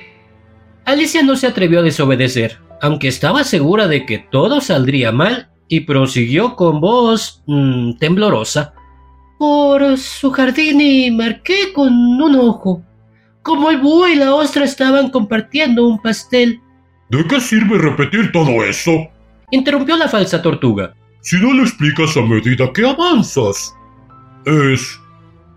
Alicia 0.86 1.24
no 1.24 1.36
se 1.36 1.48
atrevió 1.48 1.80
a 1.80 1.84
desobedecer, 1.84 2.60
aunque 2.82 3.10
estaba 3.10 3.44
segura 3.44 3.88
de 3.88 4.06
que 4.06 4.20
todo 4.20 4.62
saldría 4.62 5.12
mal 5.12 5.50
y 5.68 5.82
prosiguió 5.82 6.56
con 6.56 6.80
voz 6.80 7.44
mm, 7.48 7.98
temblorosa. 7.98 8.74
Por 9.38 9.98
su 9.98 10.32
jardín 10.32 10.80
y 10.80 11.12
marqué 11.12 11.74
con 11.74 11.94
un 11.94 12.36
ojo. 12.36 12.82
Como 13.48 13.70
el 13.70 13.78
búho 13.78 14.10
y 14.10 14.16
la 14.16 14.36
ostra 14.36 14.66
estaban 14.66 15.10
compartiendo 15.10 15.88
un 15.88 16.02
pastel. 16.02 16.60
¿De 17.08 17.26
qué 17.28 17.40
sirve 17.40 17.78
repetir 17.78 18.30
todo 18.34 18.62
eso? 18.66 18.92
Interrumpió 19.52 19.96
la 19.96 20.10
falsa 20.10 20.42
tortuga. 20.42 20.94
Si 21.22 21.38
no 21.38 21.54
lo 21.54 21.64
explicas 21.64 22.18
a 22.18 22.24
medida 22.24 22.70
que 22.74 22.86
avanzas. 22.86 23.74
Es, 24.46 25.00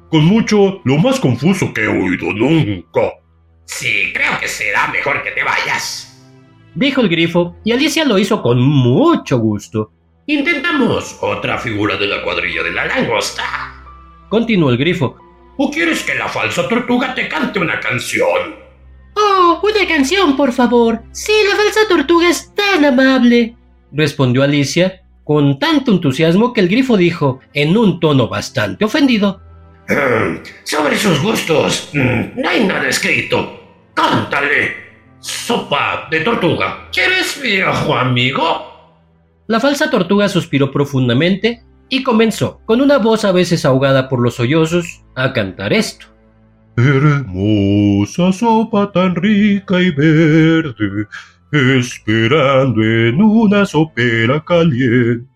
con 0.08 0.24
mucho, 0.24 0.80
lo 0.84 0.98
más 0.98 1.18
confuso 1.18 1.74
que 1.74 1.82
he 1.82 1.88
oído 1.88 2.32
nunca. 2.32 3.12
Sí, 3.64 4.12
creo 4.14 4.38
que 4.38 4.46
será 4.46 4.86
mejor 4.92 5.24
que 5.24 5.32
te 5.32 5.42
vayas. 5.42 6.32
Dijo 6.76 7.00
el 7.00 7.08
grifo, 7.08 7.56
y 7.64 7.72
Alicia 7.72 8.04
lo 8.04 8.20
hizo 8.20 8.40
con 8.40 8.60
mucho 8.62 9.40
gusto. 9.40 9.90
Intentamos 10.26 11.18
otra 11.22 11.58
figura 11.58 11.96
de 11.96 12.06
la 12.06 12.22
cuadrilla 12.22 12.62
de 12.62 12.70
la 12.70 12.84
langosta. 12.84 13.42
Continuó 14.28 14.70
el 14.70 14.78
grifo. 14.78 15.16
¿O 15.62 15.70
quieres 15.70 16.02
que 16.04 16.14
la 16.14 16.26
falsa 16.26 16.66
tortuga 16.66 17.14
te 17.14 17.28
cante 17.28 17.58
una 17.58 17.78
canción? 17.80 18.56
Oh, 19.14 19.60
una 19.62 19.86
canción, 19.86 20.34
por 20.34 20.52
favor. 20.54 21.02
Sí, 21.12 21.34
la 21.46 21.54
falsa 21.54 21.80
tortuga 21.86 22.30
es 22.30 22.50
tan 22.54 22.82
amable. 22.82 23.54
Respondió 23.92 24.42
Alicia 24.42 25.02
con 25.22 25.58
tanto 25.58 25.92
entusiasmo 25.92 26.54
que 26.54 26.62
el 26.62 26.68
grifo 26.70 26.96
dijo, 26.96 27.40
en 27.52 27.76
un 27.76 28.00
tono 28.00 28.26
bastante 28.26 28.86
ofendido. 28.86 29.42
Sobre 30.64 30.96
sus 30.96 31.20
gustos, 31.20 31.90
mm, 31.92 32.40
no 32.40 32.48
hay 32.48 32.64
nada 32.64 32.88
escrito. 32.88 33.60
Cántale. 33.92 34.76
Sopa 35.18 36.08
de 36.10 36.20
tortuga. 36.20 36.88
¿Quieres, 36.90 37.38
viejo 37.38 37.94
amigo? 37.94 38.96
La 39.46 39.60
falsa 39.60 39.90
tortuga 39.90 40.26
suspiró 40.30 40.72
profundamente 40.72 41.64
y 41.90 42.02
comenzó, 42.04 42.60
con 42.64 42.80
una 42.80 42.98
voz 42.98 43.24
a 43.24 43.32
veces 43.32 43.64
ahogada 43.64 44.08
por 44.08 44.20
los 44.20 44.36
sollozos, 44.36 45.04
a 45.16 45.32
cantar 45.32 45.72
esto. 45.72 46.06
Hermosa 46.76 48.32
sopa 48.32 48.90
tan 48.92 49.16
rica 49.16 49.80
y 49.82 49.90
verde, 49.90 51.08
esperando 51.52 52.82
en 52.82 53.20
una 53.20 53.66
sopera 53.66 54.42
caliente, 54.44 55.26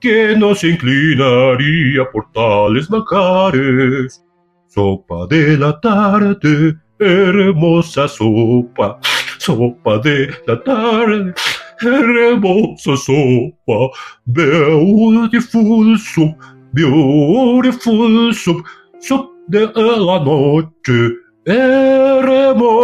que 0.00 0.36
no 0.38 0.54
se 0.54 0.68
inclinaría 0.68 2.08
por 2.12 2.30
tales 2.32 2.88
macares. 2.88 4.24
Sopa 4.68 5.26
de 5.28 5.58
la 5.58 5.78
tarde, 5.80 6.76
hermosa 7.00 8.06
sopa, 8.06 9.00
sopa 9.38 9.98
de 9.98 10.32
la 10.46 10.62
tarde 10.62 11.34
hermosa 11.80 12.96
sopa, 12.96 13.90
beautiful 14.26 15.98
soup, 15.98 16.36
beautiful 16.72 18.34
soup, 18.34 18.64
soup 19.00 19.30
de 19.48 19.66
la 19.74 20.18
noche, 20.20 21.16
hermosa, 21.46 22.76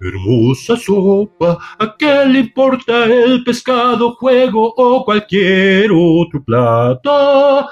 hermosa 0.00 0.76
sopa, 0.76 1.58
¿a 1.78 1.96
qué 1.98 2.24
le 2.26 2.40
importa 2.40 3.04
el 3.06 3.42
pescado, 3.44 4.14
juego 4.16 4.74
o 4.76 5.04
cualquier 5.04 5.90
otro 5.92 6.42
plato? 6.44 7.66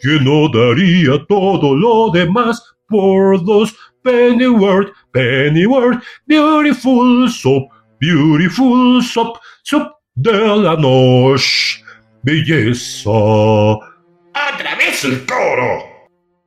Que 0.00 0.20
no 0.20 0.48
daría 0.48 1.24
todo 1.26 1.74
lo 1.74 2.10
demás 2.10 2.62
por 2.88 3.42
dos 3.44 3.74
pennyworth, 4.04 4.92
pennyworth, 5.12 6.02
beautiful 6.26 7.28
soap, 7.28 7.64
Beautiful 8.00 9.02
sop, 9.02 9.38
sop 9.62 9.92
de 10.14 10.32
la 10.32 10.76
noche. 10.76 11.82
Belleza. 12.22 13.10
¡Otra 13.10 14.74
vez 14.78 15.04
el 15.04 15.24
coro! 15.26 15.84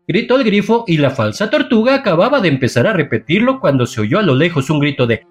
Gritó 0.08 0.38
el 0.38 0.44
grifo 0.44 0.86
y 0.88 0.98
la 0.98 1.12
falsa 1.12 1.50
tortuga 1.50 1.96
acababa 1.96 2.40
de 2.40 2.48
empezar 2.48 2.88
a 2.88 2.94
repetirlo 2.94 3.60
cuando 3.60 3.86
se 3.86 4.02
oyó 4.02 4.20
a 4.20 4.24
lo 4.24 4.36
lejos 4.36 4.70
un 4.70 4.80
grito 4.80 5.06
de 5.06 5.22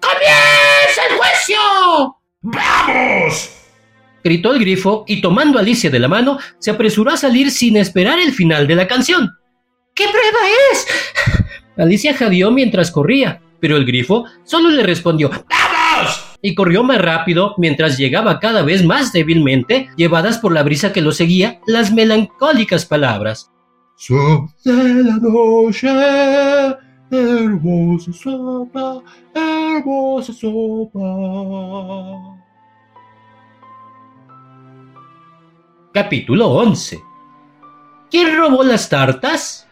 ¡Comienza 0.00 1.02
el 1.10 1.16
juicio! 1.16 2.16
¡Vamos! 2.42 3.60
gritó 4.22 4.52
el 4.52 4.60
grifo 4.60 5.04
y 5.06 5.20
tomando 5.20 5.58
a 5.58 5.62
Alicia 5.62 5.90
de 5.90 5.98
la 5.98 6.08
mano, 6.08 6.38
se 6.58 6.70
apresuró 6.70 7.10
a 7.10 7.16
salir 7.16 7.50
sin 7.50 7.76
esperar 7.76 8.18
el 8.18 8.32
final 8.32 8.66
de 8.66 8.76
la 8.76 8.86
canción. 8.86 9.30
¿Qué 9.94 10.04
prueba 10.04 10.38
es? 10.72 10.86
Alicia 11.76 12.14
jadeó 12.14 12.50
mientras 12.50 12.90
corría, 12.90 13.40
pero 13.60 13.76
el 13.76 13.84
grifo 13.84 14.24
solo 14.44 14.70
le 14.70 14.82
respondió 14.82 15.30
¡Vamos! 15.30 16.30
y 16.42 16.54
corrió 16.54 16.82
más 16.82 17.00
rápido 17.00 17.54
mientras 17.58 17.98
llegaba 17.98 18.40
cada 18.40 18.62
vez 18.62 18.84
más 18.84 19.12
débilmente, 19.12 19.90
llevadas 19.96 20.38
por 20.38 20.52
la 20.52 20.62
brisa 20.62 20.92
que 20.92 21.02
lo 21.02 21.12
seguía, 21.12 21.60
las 21.66 21.92
melancólicas 21.92 22.86
palabras. 22.86 23.50
De 24.64 25.04
la 25.04 25.16
noche, 25.16 25.88
hermosa 27.10 28.12
sopa, 28.12 29.02
hermosa 29.34 30.32
sopa. 30.32 31.00
Capítulo 35.92 36.48
11 36.48 37.00
¿Quién 38.10 38.36
robó 38.36 38.64
las 38.64 38.88
tartas? 38.88 39.68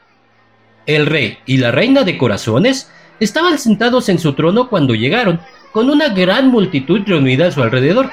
El 0.85 1.07
rey 1.07 1.39
y 1.47 1.57
la 1.59 1.71
reina 1.71 2.03
de 2.03 2.19
corazones 2.19 2.91
estaban 3.21 3.59
sentados 3.59 4.09
en 4.09 4.19
su 4.19 4.33
trono 4.35 4.69
cuando 4.69 4.95
llegaron, 4.95 5.41
con 5.73 5.91
una 5.91 6.09
gran 6.09 6.49
multitud 6.49 7.03
reunida 7.07 7.47
a 7.47 7.51
su 7.51 7.63
alrededor, 7.63 8.11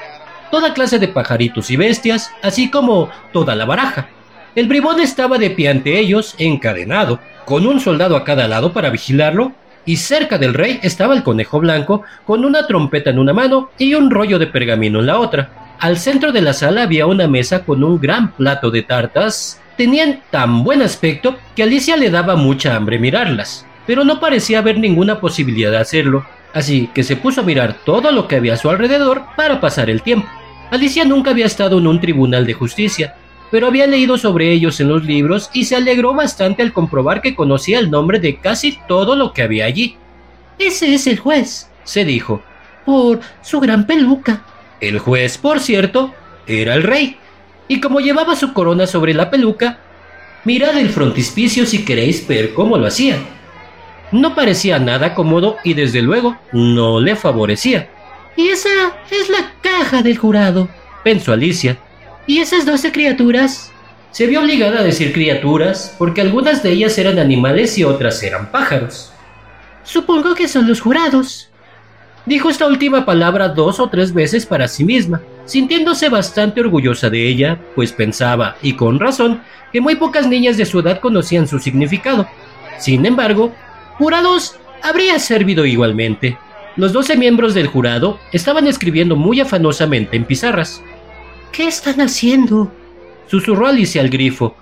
toda 0.50 0.74
clase 0.74 0.98
de 0.98 1.08
pajaritos 1.08 1.70
y 1.70 1.76
bestias, 1.76 2.30
así 2.42 2.70
como 2.70 3.10
toda 3.32 3.54
la 3.54 3.64
baraja. 3.64 4.08
El 4.54 4.68
bribón 4.68 5.00
estaba 5.00 5.38
de 5.38 5.50
pie 5.50 5.68
ante 5.68 5.98
ellos, 5.98 6.34
encadenado, 6.38 7.18
con 7.44 7.66
un 7.66 7.80
soldado 7.80 8.16
a 8.16 8.24
cada 8.24 8.48
lado 8.48 8.72
para 8.72 8.90
vigilarlo, 8.90 9.52
y 9.84 9.96
cerca 9.96 10.38
del 10.38 10.54
rey 10.54 10.80
estaba 10.82 11.14
el 11.14 11.22
conejo 11.22 11.60
blanco, 11.60 12.02
con 12.24 12.44
una 12.44 12.66
trompeta 12.66 13.10
en 13.10 13.18
una 13.18 13.32
mano 13.32 13.70
y 13.78 13.94
un 13.94 14.10
rollo 14.10 14.38
de 14.38 14.48
pergamino 14.48 15.00
en 15.00 15.06
la 15.06 15.18
otra. 15.18 15.50
Al 15.78 15.98
centro 15.98 16.32
de 16.32 16.40
la 16.42 16.54
sala 16.54 16.82
había 16.82 17.06
una 17.06 17.28
mesa 17.28 17.64
con 17.64 17.84
un 17.84 18.00
gran 18.00 18.32
plato 18.32 18.70
de 18.70 18.82
tartas. 18.82 19.60
Tenían 19.76 20.22
tan 20.30 20.64
buen 20.64 20.82
aspecto 20.82 21.36
que 21.54 21.62
Alicia 21.62 21.96
le 21.96 22.10
daba 22.10 22.34
mucha 22.34 22.74
hambre 22.74 22.98
mirarlas, 22.98 23.66
pero 23.86 24.04
no 24.04 24.20
parecía 24.20 24.58
haber 24.58 24.78
ninguna 24.78 25.20
posibilidad 25.20 25.70
de 25.70 25.78
hacerlo, 25.78 26.26
así 26.52 26.90
que 26.94 27.04
se 27.04 27.16
puso 27.16 27.40
a 27.40 27.44
mirar 27.44 27.76
todo 27.84 28.10
lo 28.10 28.26
que 28.28 28.36
había 28.36 28.54
a 28.54 28.56
su 28.56 28.68
alrededor 28.70 29.22
para 29.36 29.60
pasar 29.60 29.90
el 29.90 30.02
tiempo. 30.02 30.28
Alicia 30.70 31.04
nunca 31.04 31.30
había 31.30 31.46
estado 31.46 31.78
en 31.78 31.86
un 31.86 32.00
tribunal 32.00 32.46
de 32.46 32.54
justicia, 32.54 33.14
pero 33.50 33.68
había 33.68 33.86
leído 33.86 34.18
sobre 34.18 34.50
ellos 34.52 34.80
en 34.80 34.88
los 34.88 35.04
libros 35.04 35.50
y 35.52 35.64
se 35.64 35.76
alegró 35.76 36.14
bastante 36.14 36.62
al 36.62 36.72
comprobar 36.72 37.22
que 37.22 37.36
conocía 37.36 37.78
el 37.78 37.90
nombre 37.90 38.18
de 38.18 38.36
casi 38.36 38.78
todo 38.88 39.14
lo 39.14 39.32
que 39.32 39.42
había 39.42 39.66
allí. 39.66 39.96
Ese 40.58 40.92
es 40.94 41.06
el 41.06 41.18
juez, 41.18 41.70
Se 41.84 42.04
dijo. 42.04 42.42
por 42.84 43.20
su 43.42 43.60
gran 43.60 43.86
peluca. 43.86 44.42
El 44.80 44.98
juez, 44.98 45.38
por 45.38 45.60
cierto, 45.60 46.14
era 46.46 46.74
el 46.74 46.82
rey, 46.82 47.16
y 47.68 47.80
como 47.80 48.00
llevaba 48.00 48.36
su 48.36 48.52
corona 48.52 48.86
sobre 48.86 49.14
la 49.14 49.30
peluca, 49.30 49.78
mirad 50.44 50.76
el 50.78 50.90
frontispicio 50.90 51.66
si 51.66 51.84
queréis 51.84 52.26
ver 52.26 52.54
cómo 52.54 52.78
lo 52.78 52.86
hacía. 52.86 53.18
No 54.12 54.34
parecía 54.34 54.78
nada 54.78 55.14
cómodo 55.14 55.56
y 55.64 55.74
desde 55.74 56.02
luego 56.02 56.36
no 56.52 57.00
le 57.00 57.16
favorecía, 57.16 57.88
Y 58.36 58.48
esa 58.48 58.68
es 59.10 59.28
la 59.30 59.52
caja 59.62 60.02
del 60.02 60.18
jurado. 60.18 60.68
pensó 61.02 61.32
Alicia. 61.32 61.78
¿Y 62.26 62.38
esas 62.40 62.66
doce 62.66 62.92
criaturas? 62.92 63.72
Se 64.10 64.26
vio 64.26 64.40
obligada 64.40 64.80
a 64.80 64.82
decir 64.82 65.12
criaturas 65.12 65.94
porque 65.98 66.20
algunas 66.20 66.62
de 66.62 66.70
ellas 66.72 66.98
eran 66.98 67.18
animales 67.18 67.76
y 67.78 67.84
otras 67.84 68.22
eran 68.22 68.50
pájaros. 68.50 69.12
Supongo 69.84 70.34
que 70.34 70.48
son 70.48 70.66
los 70.66 70.80
jurados. 70.80 71.48
Dijo 72.26 72.50
esta 72.50 72.66
última 72.66 73.04
palabra 73.04 73.48
dos 73.48 73.78
o 73.78 73.88
tres 73.88 74.12
veces 74.12 74.46
para 74.46 74.66
sí 74.66 74.84
misma, 74.84 75.22
sintiéndose 75.44 76.08
bastante 76.08 76.60
orgullosa 76.60 77.08
de 77.08 77.28
ella, 77.28 77.58
pues 77.76 77.92
pensaba, 77.92 78.56
y 78.62 78.72
con 78.72 78.98
razón, 78.98 79.42
que 79.72 79.80
muy 79.80 79.94
pocas 79.94 80.26
niñas 80.26 80.56
de 80.56 80.66
su 80.66 80.80
edad 80.80 80.98
conocían 81.00 81.46
su 81.46 81.60
significado. 81.60 82.26
Sin 82.78 83.06
embargo, 83.06 83.54
jurados 83.98 84.56
habría 84.82 85.18
servido 85.18 85.66
igualmente. 85.66 86.38
Los 86.76 86.92
doce 86.92 87.16
miembros 87.16 87.54
del 87.54 87.66
jurado 87.66 88.18
estaban 88.32 88.66
escribiendo 88.66 89.16
muy 89.16 89.40
afanosamente 89.40 90.16
en 90.16 90.24
pizarras. 90.24 90.82
¿Qué 91.52 91.66
están 91.66 92.00
haciendo? 92.00 92.70
Susurró 93.28 93.66
Alicia 93.66 94.02
al 94.02 94.10
grifo. 94.10 94.54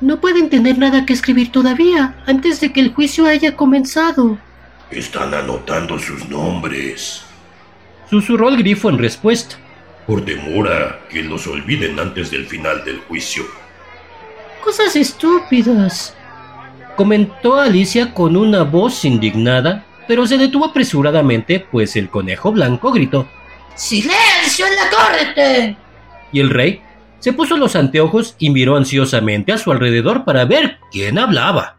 No 0.00 0.20
pueden 0.20 0.50
tener 0.50 0.78
nada 0.78 1.04
que 1.04 1.12
escribir 1.12 1.50
todavía, 1.50 2.22
antes 2.26 2.60
de 2.60 2.72
que 2.72 2.80
el 2.80 2.92
juicio 2.92 3.26
haya 3.26 3.56
comenzado. 3.56 4.38
Están 4.90 5.34
anotando 5.34 5.98
sus 5.98 6.28
nombres. 6.28 7.22
Susurró 8.08 8.48
el 8.48 8.56
grifo 8.58 8.90
en 8.90 8.98
respuesta. 8.98 9.56
Por 10.06 10.24
demora 10.24 11.00
que 11.10 11.22
los 11.22 11.46
olviden 11.46 11.98
antes 11.98 12.30
del 12.30 12.46
final 12.46 12.84
del 12.84 12.98
juicio. 13.00 13.44
Cosas 14.64 14.96
estúpidas. 14.96 16.14
Comentó 17.00 17.58
Alicia 17.58 18.12
con 18.12 18.36
una 18.36 18.62
voz 18.62 19.06
indignada, 19.06 19.86
pero 20.06 20.26
se 20.26 20.36
detuvo 20.36 20.66
apresuradamente, 20.66 21.58
pues 21.58 21.96
el 21.96 22.10
conejo 22.10 22.52
blanco 22.52 22.92
gritó. 22.92 23.26
¡Silencio 23.74 24.66
en 24.66 24.76
la 24.76 24.90
corte! 24.90 25.76
Y 26.30 26.40
el 26.40 26.50
rey 26.50 26.82
se 27.18 27.32
puso 27.32 27.56
los 27.56 27.74
anteojos 27.74 28.36
y 28.38 28.50
miró 28.50 28.76
ansiosamente 28.76 29.50
a 29.50 29.56
su 29.56 29.72
alrededor 29.72 30.26
para 30.26 30.44
ver 30.44 30.76
quién 30.92 31.18
hablaba. 31.18 31.78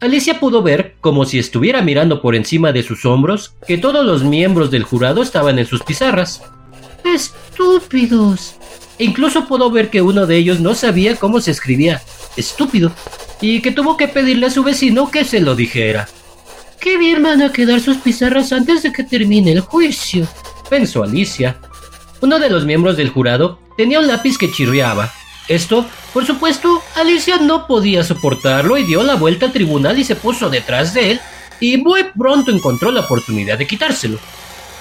Alicia 0.00 0.38
pudo 0.38 0.62
ver, 0.62 0.96
como 1.00 1.24
si 1.24 1.38
estuviera 1.38 1.80
mirando 1.80 2.20
por 2.20 2.34
encima 2.34 2.70
de 2.70 2.82
sus 2.82 3.06
hombros, 3.06 3.56
que 3.66 3.78
todos 3.78 4.04
los 4.04 4.24
miembros 4.24 4.70
del 4.70 4.82
jurado 4.82 5.22
estaban 5.22 5.58
en 5.58 5.64
sus 5.64 5.82
pizarras. 5.82 6.42
Estúpidos. 7.02 8.56
E 8.98 9.04
incluso 9.04 9.46
pudo 9.46 9.70
ver 9.70 9.88
que 9.88 10.02
uno 10.02 10.26
de 10.26 10.36
ellos 10.36 10.60
no 10.60 10.74
sabía 10.74 11.16
cómo 11.16 11.40
se 11.40 11.50
escribía 11.50 12.02
estúpido 12.36 12.92
y 13.40 13.60
que 13.60 13.70
tuvo 13.70 13.96
que 13.96 14.08
pedirle 14.08 14.46
a 14.46 14.50
su 14.50 14.62
vecino 14.62 15.10
que 15.10 15.24
se 15.24 15.40
lo 15.40 15.54
dijera. 15.54 16.08
Qué 16.80 16.98
bien 16.98 17.22
van 17.22 17.42
a 17.42 17.52
quedar 17.52 17.80
sus 17.80 17.96
pizarras 17.98 18.52
antes 18.52 18.82
de 18.82 18.92
que 18.92 19.04
termine 19.04 19.52
el 19.52 19.60
juicio. 19.60 20.26
Pensó 20.68 21.02
Alicia. 21.02 21.56
Uno 22.20 22.38
de 22.38 22.50
los 22.50 22.64
miembros 22.64 22.96
del 22.96 23.10
jurado 23.10 23.58
tenía 23.76 24.00
un 24.00 24.06
lápiz 24.06 24.38
que 24.38 24.50
chirriaba. 24.50 25.12
Esto, 25.48 25.86
por 26.12 26.24
supuesto, 26.24 26.82
Alicia 26.96 27.38
no 27.38 27.66
podía 27.66 28.02
soportarlo 28.02 28.78
y 28.78 28.84
dio 28.84 29.02
la 29.02 29.14
vuelta 29.14 29.46
al 29.46 29.52
tribunal 29.52 29.98
y 29.98 30.04
se 30.04 30.16
puso 30.16 30.48
detrás 30.48 30.94
de 30.94 31.12
él 31.12 31.20
y 31.60 31.76
muy 31.76 32.04
pronto 32.16 32.50
encontró 32.50 32.90
la 32.90 33.00
oportunidad 33.00 33.58
de 33.58 33.66
quitárselo. 33.66 34.18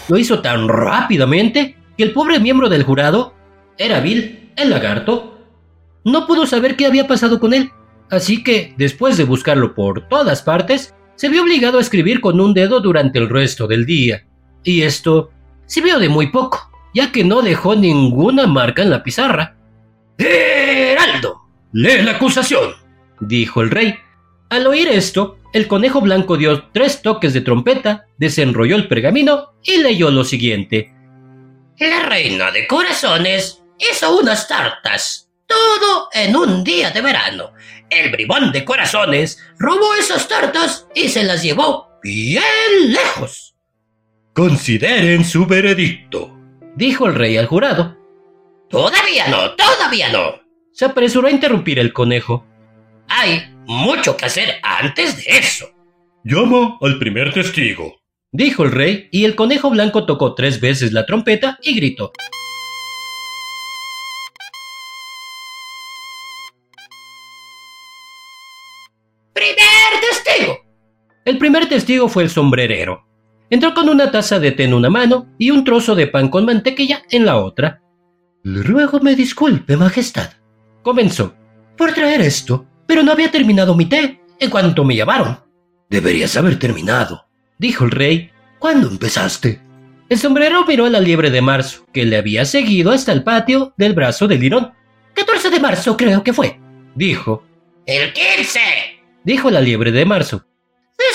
Lo 0.08 0.18
hizo 0.18 0.42
tan 0.42 0.68
rápidamente 0.68 1.78
que 1.98 2.04
el 2.04 2.12
pobre 2.12 2.40
miembro 2.40 2.70
del 2.70 2.84
jurado 2.84 3.34
era 3.78 4.00
Bill, 4.00 4.52
el 4.56 4.70
lagarto. 4.70 5.38
No 6.04 6.28
pudo 6.28 6.46
saber 6.46 6.76
qué 6.76 6.86
había 6.86 7.08
pasado 7.08 7.40
con 7.40 7.54
él, 7.54 7.72
así 8.10 8.44
que, 8.44 8.74
después 8.78 9.18
de 9.18 9.24
buscarlo 9.24 9.74
por 9.76 10.08
todas 10.08 10.42
partes, 10.42 10.94
se 11.16 11.30
vio 11.30 11.44
obligado 11.44 11.78
a 11.78 11.82
escribir 11.82 12.22
con 12.22 12.40
un 12.40 12.54
dedo 12.54 12.80
durante 12.80 13.20
el 13.20 13.30
resto 13.30 13.68
del 13.68 13.86
día. 13.86 14.26
Y 14.64 14.82
esto 14.82 15.32
sirvió 15.66 16.00
de 16.00 16.10
muy 16.10 16.32
poco, 16.32 16.72
ya 16.94 17.12
que 17.12 17.24
no 17.24 17.42
dejó 17.42 17.76
ninguna 17.76 18.48
marca 18.48 18.82
en 18.82 18.90
la 18.90 19.04
pizarra. 19.04 19.56
¡Heraldo! 20.18 21.42
¡Lee 21.72 22.02
la 22.02 22.12
acusación! 22.12 22.74
dijo 23.20 23.62
el 23.62 23.72
rey. 23.72 23.96
Al 24.50 24.68
oír 24.68 24.88
esto, 24.88 25.40
el 25.54 25.68
conejo 25.68 26.02
blanco 26.02 26.38
dio 26.38 26.70
tres 26.72 27.02
toques 27.02 27.34
de 27.34 27.42
trompeta, 27.42 28.08
desenrolló 28.18 28.76
el 28.76 28.88
pergamino 28.88 29.54
y 29.64 29.78
leyó 29.78 30.12
lo 30.12 30.24
siguiente. 30.24 30.94
La 31.80 32.04
reina 32.04 32.52
de 32.52 32.68
corazones 32.68 33.64
hizo 33.80 34.20
unas 34.20 34.48
tartas. 34.48 35.23
Todo 35.54 36.10
en 36.14 36.36
un 36.36 36.64
día 36.64 36.90
de 36.92 37.02
verano. 37.02 37.52
El 37.90 38.12
bribón 38.12 38.52
de 38.52 38.66
corazones 38.66 39.40
robó 39.60 39.94
esas 39.96 40.28
tartas 40.28 40.88
y 40.96 41.10
se 41.10 41.24
las 41.24 41.44
llevó 41.44 41.90
bien 42.02 42.44
lejos. 42.88 43.56
Consideren 44.34 45.24
su 45.24 45.46
veredicto. 45.46 46.36
Dijo 46.76 47.06
el 47.06 47.16
rey 47.16 47.38
al 47.38 47.46
jurado. 47.46 47.96
Todavía 48.70 49.28
no, 49.28 49.52
todavía 49.56 50.12
no. 50.12 50.42
Se 50.72 50.86
apresuró 50.86 51.28
a 51.28 51.32
interrumpir 51.32 51.78
el 51.78 51.94
conejo. 51.94 52.46
Hay 53.08 53.44
mucho 53.68 54.18
que 54.18 54.26
hacer 54.26 54.56
antes 54.64 55.18
de 55.18 55.38
eso. 55.38 55.70
Llama 56.24 56.80
al 56.82 56.98
primer 56.98 57.32
testigo. 57.32 57.96
Dijo 58.32 58.64
el 58.64 58.72
rey, 58.72 59.08
y 59.12 59.26
el 59.26 59.36
conejo 59.36 59.70
blanco 59.70 60.08
tocó 60.08 60.34
tres 60.34 60.60
veces 60.60 60.94
la 60.94 61.06
trompeta 61.06 61.60
y 61.62 61.76
gritó. 61.76 62.12
El 71.26 71.38
primer 71.38 71.68
testigo 71.68 72.10
fue 72.10 72.24
el 72.24 72.30
sombrerero. 72.30 73.06
Entró 73.50 73.74
con 73.74 73.88
una 73.90 74.12
taza 74.12 74.40
de 74.40 74.52
té 74.52 74.64
en 74.66 74.74
una 74.74 74.90
mano 74.90 75.28
y 75.38 75.52
un 75.52 75.64
trozo 75.64 75.96
de 75.96 76.08
pan 76.08 76.30
con 76.30 76.46
mantequilla 76.46 77.04
en 77.10 77.26
la 77.26 77.38
otra. 77.38 77.82
Le 78.44 78.62
ruego 78.64 79.00
me 79.00 79.16
disculpe, 79.16 79.78
Majestad, 79.78 80.32
Comenzó. 80.82 81.34
por 81.78 81.94
traer 81.94 82.22
esto, 82.22 82.66
pero 82.88 83.04
no 83.04 83.12
había 83.12 83.32
terminado 83.32 83.76
mi 83.76 83.86
té 83.86 84.20
en 84.40 84.50
cuanto 84.50 84.84
me 84.84 84.96
llamaron. 84.96 85.40
Deberías 85.90 86.36
haber 86.36 86.60
terminado. 86.60 87.26
Dijo 87.58 87.86
el 87.86 87.92
rey. 87.92 88.32
¿Cuándo 88.60 88.90
empezaste? 88.90 89.62
El 90.10 90.18
sombrero 90.18 90.66
miró 90.66 90.86
a 90.86 90.90
la 90.90 91.00
liebre 91.00 91.30
de 91.30 91.42
marzo, 91.42 91.86
que 91.94 92.06
le 92.06 92.18
había 92.18 92.46
seguido 92.46 92.92
hasta 92.92 93.12
el 93.12 93.24
patio 93.24 93.74
del 93.78 93.94
brazo 93.94 94.28
del 94.28 94.42
lirón. 94.42 94.74
14 95.14 95.50
de 95.50 95.60
marzo 95.60 95.96
creo 95.96 96.24
que 96.24 96.34
fue, 96.34 96.60
dijo. 96.96 97.44
¡El 97.86 98.12
15! 98.14 98.60
Dijo 99.24 99.50
la 99.52 99.62
liebre 99.62 99.92
de 99.92 100.06
marzo. 100.06 100.46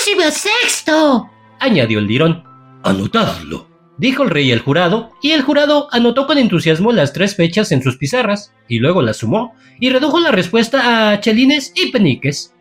¡Décimo 0.09 0.31
sexto! 0.31 1.31
añadió 1.61 1.99
el 1.99 2.07
lirón. 2.07 2.43
Anotadlo, 2.83 3.69
dijo 3.99 4.23
el 4.23 4.31
rey 4.31 4.51
al 4.53 4.61
jurado, 4.61 5.11
y 5.21 5.33
el 5.33 5.43
jurado 5.43 5.89
anotó 5.91 6.27
con 6.27 6.39
entusiasmo 6.39 6.93
las 6.93 7.13
tres 7.13 7.37
fechas 7.37 7.73
en 7.73 7.83
sus 7.83 7.99
pizarras, 7.99 8.55
y 8.69 8.79
luego 8.79 9.03
las 9.03 9.19
sumó, 9.19 9.55
y 9.79 9.91
redujo 9.91 10.19
la 10.19 10.31
respuesta 10.31 11.11
a 11.11 11.21
chelines 11.21 11.75
y 11.77 11.91
peniques. 11.91 12.55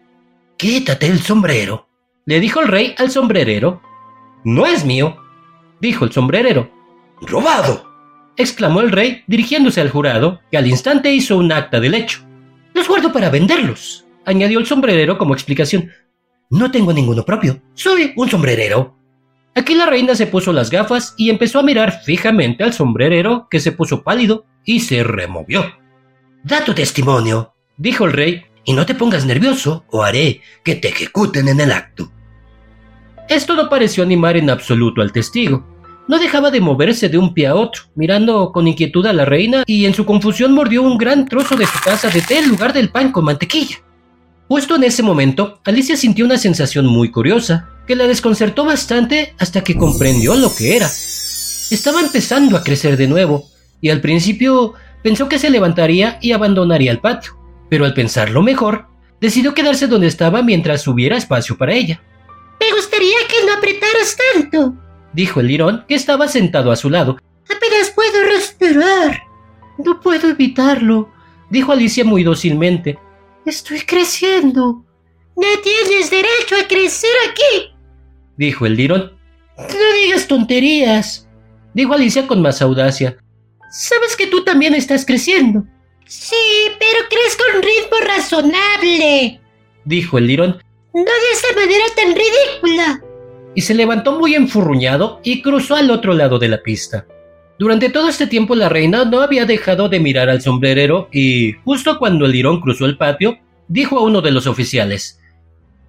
Quítate 0.58 1.08
el 1.08 1.22
sombrero, 1.22 1.88
le 2.26 2.42
dijo 2.42 2.60
el 2.60 2.68
rey 2.68 2.96
al 2.98 3.12
sombrerero. 3.12 3.82
No 4.44 4.66
es 4.66 4.84
mío, 4.84 5.16
dijo 5.80 6.04
el 6.04 6.12
sombrerero. 6.12 6.70
¡Robado! 7.22 7.90
exclamó 8.36 8.82
el 8.82 8.92
rey 8.92 9.24
dirigiéndose 9.28 9.80
al 9.80 9.90
jurado, 9.90 10.42
que 10.52 10.58
al 10.58 10.68
instante 10.68 11.14
hizo 11.14 11.38
un 11.38 11.54
acta 11.54 11.80
del 11.80 11.94
hecho. 11.94 12.20
Los 12.74 12.90
guardo 12.90 13.14
para 13.14 13.30
venderlos, 13.30 14.06
añadió 14.26 14.60
el 14.60 14.66
sombrerero 14.66 15.18
como 15.18 15.34
explicación. 15.34 15.90
No 16.50 16.72
tengo 16.72 16.94
ninguno 16.94 17.24
propio, 17.24 17.62
soy 17.74 18.14
un 18.16 18.30
sombrerero. 18.30 18.96
Aquí 19.54 19.76
la 19.76 19.86
reina 19.86 20.16
se 20.16 20.28
puso 20.28 20.54
las 20.54 20.70
gafas 20.70 21.14
y 21.18 21.30
empezó 21.30 21.60
a 21.60 21.64
mirar 21.64 22.02
fijamente 22.04 22.64
al 22.64 22.74
sombrerero, 22.74 23.48
que 23.50 23.60
se 23.60 23.72
puso 23.72 24.04
pálido 24.04 24.46
y 24.64 24.82
se 24.82 25.04
removió. 25.04 25.66
Da 26.44 26.64
tu 26.64 26.74
testimonio, 26.74 27.54
dijo 27.76 28.06
el 28.06 28.14
rey, 28.14 28.44
y 28.64 28.74
no 28.74 28.86
te 28.86 28.96
pongas 28.96 29.26
nervioso 29.26 29.84
o 29.90 30.04
haré 30.04 30.42
que 30.64 30.76
te 30.76 30.90
ejecuten 30.90 31.48
en 31.48 31.60
el 31.60 31.72
acto. 31.72 32.12
Esto 33.28 33.56
no 33.56 33.70
pareció 33.70 34.04
animar 34.04 34.38
en 34.38 34.50
absoluto 34.50 35.02
al 35.02 35.12
testigo. 35.12 35.66
No 36.08 36.20
dejaba 36.20 36.52
de 36.52 36.62
moverse 36.62 37.10
de 37.10 37.18
un 37.18 37.34
pie 37.34 37.48
a 37.48 37.56
otro, 37.56 37.84
mirando 37.96 38.54
con 38.54 38.68
inquietud 38.68 39.06
a 39.06 39.12
la 39.12 39.26
reina 39.26 39.64
y 39.66 39.86
en 39.86 39.94
su 39.94 40.06
confusión 40.06 40.54
mordió 40.54 40.82
un 40.82 40.98
gran 40.98 41.28
trozo 41.28 41.58
de 41.58 41.66
su 41.66 41.80
taza 41.84 42.10
de 42.10 42.22
té 42.22 42.40
en 42.40 42.50
lugar 42.50 42.72
del 42.72 42.90
pan 42.90 43.12
con 43.12 43.26
mantequilla. 43.26 43.78
Justo 44.48 44.76
en 44.76 44.84
ese 44.84 45.04
momento, 45.04 45.60
Alicia 45.66 45.98
sintió 45.98 46.26
una 46.26 46.38
sensación 46.38 46.86
muy 46.86 47.12
curiosa, 47.12 47.70
que 47.86 47.96
la 47.96 48.08
desconcertó 48.08 48.66
bastante 48.66 49.34
hasta 49.40 49.64
que 49.64 49.76
comprendió 49.76 50.36
lo 50.36 50.54
que 50.56 50.78
era. 50.78 50.88
Estaba 50.88 52.00
empezando 52.00 52.56
a 52.56 52.64
crecer 52.64 52.96
de 52.96 53.08
nuevo, 53.08 53.46
y 53.82 53.90
al 53.90 54.00
principio 54.00 54.74
pensó 55.04 55.28
que 55.28 55.40
se 55.40 55.50
levantaría 55.50 56.18
y 56.22 56.32
abandonaría 56.32 56.92
el 56.92 57.00
patio, 57.00 57.38
pero 57.70 57.86
al 57.86 57.94
pensarlo 57.94 58.42
mejor, 58.42 58.88
decidió 59.20 59.54
quedarse 59.54 59.88
donde 59.88 60.08
estaba 60.08 60.42
mientras 60.42 60.88
hubiera 60.88 61.18
espacio 61.18 61.58
para 61.58 61.74
ella. 61.74 62.02
Me 62.60 62.76
gustaría 62.76 63.18
que 63.28 63.46
no 63.46 63.54
apretaras 63.54 64.18
tanto, 64.34 64.76
dijo 65.14 65.42
el 65.42 65.48
lirón, 65.48 65.84
que 65.88 65.96
estaba 65.96 66.28
sentado 66.28 66.72
a 66.72 66.76
su 66.76 66.90
lado. 66.90 67.18
Apenas 67.46 67.92
puedo 67.94 68.24
respirar. 68.24 69.22
No 69.78 70.00
puedo 70.00 70.30
evitarlo, 70.30 71.10
dijo 71.50 71.72
Alicia 71.72 72.04
muy 72.04 72.24
dócilmente. 72.24 72.98
Estoy 73.48 73.80
creciendo. 73.80 74.84
No 75.38 75.48
tienes 75.64 76.12
derecho 76.12 76.56
a 76.62 76.68
crecer 76.68 77.12
aquí, 77.30 77.74
dijo 78.36 78.66
el 78.66 78.76
lirón. 78.76 79.18
No 79.58 79.94
digas 80.02 80.28
tonterías, 80.28 81.30
dijo 81.74 81.94
Alicia 81.94 82.28
con 82.28 82.42
más 82.42 82.62
audacia. 82.62 83.18
Sabes 83.72 84.18
que 84.18 84.28
tú 84.28 84.44
también 84.44 84.74
estás 84.74 85.06
creciendo. 85.06 85.64
Sí, 86.06 86.36
pero 86.78 87.00
crees 87.10 87.38
con 87.38 87.62
ritmo 87.62 87.98
razonable, 88.06 89.40
dijo 89.86 90.18
el 90.18 90.28
lirón. 90.28 90.62
No 90.94 91.04
de 91.04 91.32
esa 91.32 91.56
manera 91.56 91.86
tan 91.96 92.16
ridícula. 92.16 93.02
Y 93.56 93.62
se 93.62 93.76
levantó 93.76 94.20
muy 94.20 94.36
enfurruñado 94.36 95.22
y 95.24 95.42
cruzó 95.42 95.76
al 95.76 95.90
otro 95.90 96.14
lado 96.14 96.38
de 96.38 96.50
la 96.50 96.62
pista. 96.62 97.08
Durante 97.60 97.90
todo 97.90 98.08
este 98.08 98.28
tiempo 98.28 98.56
la 98.56 98.70
reina 98.70 99.04
no 99.06 99.22
había 99.22 99.46
dejado 99.46 99.90
de 99.90 100.00
mirar 100.00 100.30
al 100.30 100.42
sombrerero 100.42 101.10
y, 101.12 101.54
justo 101.64 101.98
cuando 101.98 102.26
el 102.26 102.32
lirón 102.32 102.62
cruzó 102.62 102.86
el 102.86 102.98
patio, 102.98 103.40
dijo 103.68 103.98
a 103.98 104.04
uno 104.04 104.22
de 104.22 104.32
los 104.32 104.46
oficiales: 104.46 105.20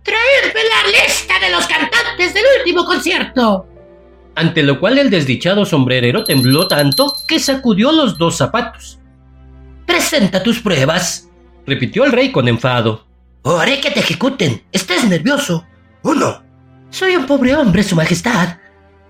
Traedme 0.02 0.60
la 0.64 0.90
lista 0.90 1.34
de 1.38 1.50
los 1.50 1.66
cantantes 1.66 2.32
del 2.32 2.44
último 2.58 2.84
concierto. 2.84 3.66
Ante 4.34 4.62
lo 4.62 4.80
cual 4.80 4.98
el 4.98 5.10
desdichado 5.10 5.66
sombrerero 5.66 6.24
tembló 6.24 6.68
tanto 6.68 7.12
que 7.26 7.38
sacudió 7.38 7.92
los 7.92 8.16
dos 8.16 8.36
zapatos. 8.36 8.98
Presenta 9.84 10.42
tus 10.42 10.60
pruebas, 10.60 11.28
repitió 11.66 12.04
el 12.04 12.12
rey 12.12 12.30
con 12.30 12.48
enfado. 12.48 13.06
O 13.42 13.58
haré 13.58 13.80
que 13.80 13.90
te 13.90 14.00
ejecuten. 14.00 14.62
Estás 14.72 15.04
nervioso. 15.04 15.66
Uno. 16.02 16.42
Soy 16.90 17.16
un 17.16 17.26
pobre 17.26 17.54
hombre, 17.54 17.82
Su 17.82 17.96
Majestad. 17.96 18.56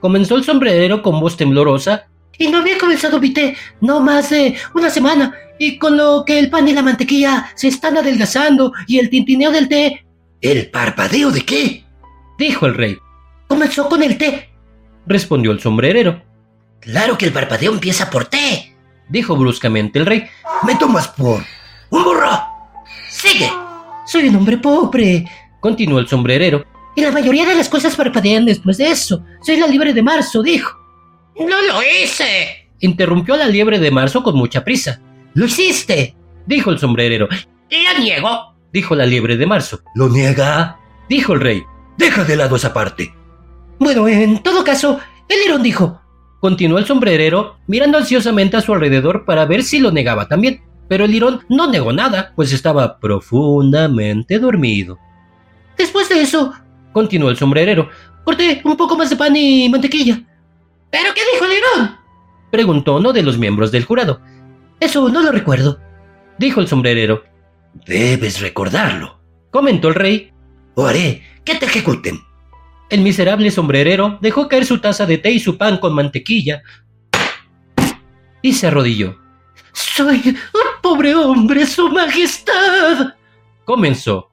Comenzó 0.01 0.37
el 0.37 0.45
sombrerero 0.45 1.03
con 1.03 1.21
voz 1.21 1.37
temblorosa. 1.37 2.07
Y 2.39 2.49
no 2.49 2.59
había 2.59 2.79
comenzado 2.79 3.21
mi 3.21 3.33
té 3.33 3.57
no 3.81 4.01
más 4.01 4.31
de 4.31 4.57
una 4.75 4.91
semana. 4.91 5.35
Y 5.59 5.79
con 5.79 5.97
lo 5.97 6.25
que 6.25 6.39
el 6.39 6.51
pan 6.51 6.69
y 6.69 6.73
la 6.73 6.83
mantequilla 6.83 7.51
se 7.57 7.69
están 7.69 7.97
adelgazando 7.97 8.73
y 8.87 8.99
el 8.99 9.11
tintineo 9.11 9.51
del 9.51 9.69
té. 9.69 10.07
¿El 10.41 10.71
parpadeo 10.71 11.31
de 11.31 11.45
qué? 11.45 11.85
Dijo 12.39 12.67
el 12.67 12.75
rey. 12.75 12.97
Comenzó 13.49 13.89
con 13.89 14.03
el 14.03 14.17
té. 14.17 14.51
Respondió 15.07 15.51
el 15.51 15.61
sombrerero. 15.61 16.23
Claro 16.81 17.19
que 17.19 17.27
el 17.27 17.33
parpadeo 17.33 17.73
empieza 17.73 18.09
por 18.09 18.27
té. 18.27 18.77
Dijo 19.09 19.37
bruscamente 19.37 19.99
el 19.99 20.07
rey. 20.07 20.25
Me 20.63 20.77
tomas 20.77 21.09
por 21.09 21.43
un 21.91 22.05
burro. 22.05 22.41
Sigue. 23.11 23.51
Soy 24.07 24.29
un 24.29 24.37
hombre 24.37 24.59
pobre, 24.59 25.25
continuó 25.61 25.99
el 25.99 26.09
sombrerero. 26.09 26.65
Y 26.95 27.03
la 27.03 27.11
mayoría 27.11 27.47
de 27.47 27.55
las 27.55 27.69
cosas 27.69 27.95
parpadean 27.95 28.45
después 28.45 28.79
de 28.79 28.91
eso. 28.91 29.25
Soy 29.43 29.57
la 29.57 29.67
liebre 29.67 29.93
de 29.93 30.03
marzo, 30.03 30.43
dijo. 30.43 30.78
No 31.39 31.63
lo 31.63 31.81
hice. 31.83 32.69
Interrumpió 32.81 33.37
la 33.37 33.47
liebre 33.47 33.79
de 33.79 33.91
marzo 33.91 34.23
con 34.23 34.37
mucha 34.37 34.65
prisa. 34.65 35.01
Lo 35.35 35.47
hiciste, 35.47 36.15
dijo 36.47 36.71
el 36.71 36.79
sombrerero. 36.79 37.29
Lo 37.31 38.01
niego, 38.01 38.55
dijo 38.73 38.95
la 38.95 39.07
liebre 39.07 39.37
de 39.37 39.47
marzo. 39.47 39.81
¿Lo 39.95 40.09
niega? 40.09 40.79
dijo 41.09 41.35
el 41.35 41.41
rey. 41.41 41.63
Deja 41.97 42.25
de 42.25 42.37
lado 42.37 42.57
esa 42.57 42.73
parte. 42.73 43.15
Bueno, 43.79 44.09
en 44.09 44.43
todo 44.43 44.65
caso, 44.65 45.01
el 45.29 45.41
lirón 45.41 45.63
dijo. 45.63 46.01
Continuó 46.41 46.79
el 46.79 46.87
sombrerero, 46.87 47.59
mirando 47.67 47.99
ansiosamente 47.99 48.57
a 48.57 48.61
su 48.61 48.73
alrededor 48.73 49.25
para 49.25 49.45
ver 49.45 49.65
si 49.65 49.81
lo 49.81 49.91
negaba 49.91 50.29
también 50.29 50.63
pero 50.89 51.05
el 51.05 51.13
lirón 51.13 51.41
no 51.49 51.71
negó 51.71 51.93
nada, 51.93 52.33
pues 52.35 52.53
estaba 52.53 52.99
profundamente 52.99 54.39
dormido. 54.39 54.99
Después 55.77 56.09
de 56.09 56.23
eso, 56.23 56.53
continuó 56.93 57.31
el 57.31 57.37
sombrerero, 57.37 57.89
corté 58.25 58.63
un 58.65 58.77
poco 58.77 58.97
más 58.97 59.11
de 59.11 59.17
pan 59.17 59.37
y 59.37 59.69
mantequilla. 59.69 60.23
¿Pero 60.91 61.15
qué 61.15 61.21
dijo 61.33 61.45
el 61.45 61.51
lirón? 61.51 61.97
preguntó 62.51 62.97
uno 62.97 63.13
de 63.13 63.23
los 63.23 63.39
miembros 63.39 63.71
del 63.71 63.85
jurado. 63.85 64.21
Eso 64.81 65.09
no 65.09 65.23
lo 65.23 65.33
recuerdo, 65.33 65.81
dijo 66.39 66.61
el 66.61 66.69
sombrerero. 66.69 67.25
Debes 67.87 68.41
recordarlo, 68.41 69.21
comentó 69.51 69.89
el 69.89 69.95
rey. 69.95 70.33
O 70.75 70.87
haré 70.87 71.23
que 71.45 71.57
te 71.57 71.67
ejecuten. 71.67 72.21
El 72.89 73.01
miserable 73.03 73.51
sombrerero 73.51 74.19
dejó 74.23 74.49
caer 74.49 74.65
su 74.65 74.79
taza 74.79 75.05
de 75.05 75.19
té 75.19 75.31
y 75.33 75.41
su 75.41 75.59
pan 75.59 75.79
con 75.79 75.95
mantequilla 75.95 76.63
y 78.43 78.53
se 78.53 78.67
arrodilló. 78.67 79.19
Soy 79.73 80.23
un 80.27 80.83
pobre 80.83 81.15
hombre, 81.15 81.67
Su 81.67 81.89
Majestad. 81.89 83.15
Comenzó. 83.65 84.31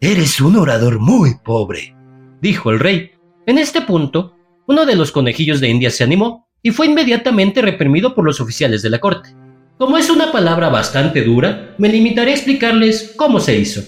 Eres 0.00 0.40
un 0.40 0.56
orador 0.56 0.98
muy 0.98 1.36
pobre, 1.44 1.94
dijo 2.40 2.70
el 2.70 2.80
rey. 2.80 3.12
En 3.46 3.58
este 3.58 3.82
punto, 3.82 4.36
uno 4.66 4.86
de 4.86 4.96
los 4.96 5.12
conejillos 5.12 5.60
de 5.60 5.68
India 5.68 5.90
se 5.90 6.04
animó 6.04 6.48
y 6.62 6.70
fue 6.70 6.86
inmediatamente 6.86 7.62
reprimido 7.62 8.14
por 8.14 8.24
los 8.24 8.40
oficiales 8.40 8.82
de 8.82 8.90
la 8.90 9.00
corte. 9.00 9.34
Como 9.78 9.98
es 9.98 10.10
una 10.10 10.30
palabra 10.30 10.68
bastante 10.68 11.22
dura, 11.24 11.74
me 11.78 11.88
limitaré 11.88 12.30
a 12.30 12.34
explicarles 12.34 13.14
cómo 13.16 13.40
se 13.40 13.58
hizo. 13.58 13.82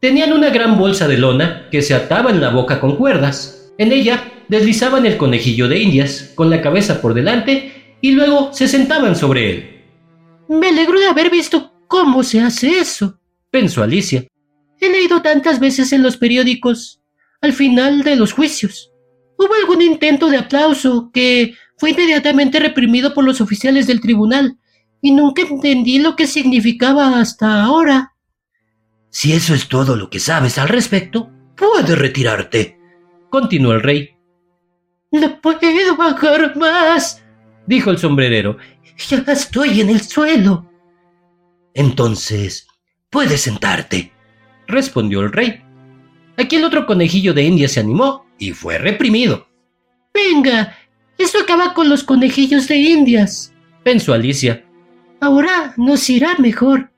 Tenían 0.00 0.32
una 0.32 0.50
gran 0.50 0.78
bolsa 0.78 1.06
de 1.06 1.18
lona 1.18 1.68
que 1.70 1.82
se 1.82 1.94
ataba 1.94 2.30
en 2.30 2.40
la 2.40 2.50
boca 2.50 2.80
con 2.80 2.96
cuerdas. 2.96 3.72
En 3.78 3.92
ella 3.92 4.32
deslizaban 4.48 5.06
el 5.06 5.16
conejillo 5.16 5.68
de 5.68 5.78
Indias, 5.78 6.32
con 6.34 6.50
la 6.50 6.60
cabeza 6.62 7.00
por 7.00 7.14
delante, 7.14 7.96
y 8.00 8.12
luego 8.12 8.52
se 8.52 8.66
sentaban 8.66 9.14
sobre 9.14 9.50
él. 9.50 9.84
Me 10.48 10.70
alegro 10.70 10.98
de 10.98 11.06
haber 11.06 11.30
visto 11.30 11.72
cómo 11.86 12.24
se 12.24 12.40
hace 12.40 12.78
eso, 12.78 13.20
pensó 13.50 13.82
Alicia. 13.82 14.26
He 14.80 14.88
leído 14.88 15.22
tantas 15.22 15.60
veces 15.60 15.92
en 15.92 16.02
los 16.02 16.16
periódicos, 16.16 17.00
al 17.40 17.52
final 17.52 18.02
de 18.02 18.16
los 18.16 18.32
juicios. 18.32 18.90
Hubo 19.40 19.54
algún 19.54 19.80
intento 19.80 20.28
de 20.28 20.36
aplauso 20.36 21.10
que 21.14 21.54
fue 21.78 21.92
inmediatamente 21.92 22.60
reprimido 22.60 23.14
por 23.14 23.24
los 23.24 23.40
oficiales 23.40 23.86
del 23.86 24.02
tribunal, 24.02 24.58
y 25.00 25.12
nunca 25.12 25.40
entendí 25.40 25.98
lo 25.98 26.14
que 26.14 26.26
significaba 26.26 27.18
hasta 27.18 27.62
ahora. 27.62 28.12
Si 29.08 29.32
eso 29.32 29.54
es 29.54 29.66
todo 29.66 29.96
lo 29.96 30.10
que 30.10 30.20
sabes 30.20 30.58
al 30.58 30.68
respecto, 30.68 31.30
puedes 31.56 31.98
retirarte, 31.98 32.78
continuó 33.30 33.72
el 33.72 33.80
rey. 33.80 34.10
No 35.10 35.40
puedo 35.40 35.96
bajar 35.96 36.54
más, 36.58 37.24
dijo 37.66 37.90
el 37.90 37.96
sombrerero. 37.96 38.58
Ya 39.08 39.24
estoy 39.26 39.80
en 39.80 39.88
el 39.88 40.02
suelo. 40.02 40.70
Entonces, 41.72 42.66
puedes 43.08 43.40
sentarte, 43.40 44.12
respondió 44.66 45.20
el 45.20 45.32
rey. 45.32 45.62
Aquí 46.40 46.56
el 46.56 46.64
otro 46.64 46.86
conejillo 46.86 47.34
de 47.34 47.42
India 47.42 47.68
se 47.68 47.80
animó 47.80 48.24
y 48.38 48.52
fue 48.52 48.78
reprimido. 48.78 49.46
Venga, 50.14 50.74
Esto 51.18 51.38
acaba 51.38 51.74
con 51.74 51.90
los 51.90 52.02
conejillos 52.02 52.66
de 52.66 52.76
indias, 52.76 53.52
pensó 53.84 54.14
Alicia. 54.14 54.64
Ahora 55.20 55.74
nos 55.76 56.08
irá 56.08 56.36
mejor. 56.38 56.90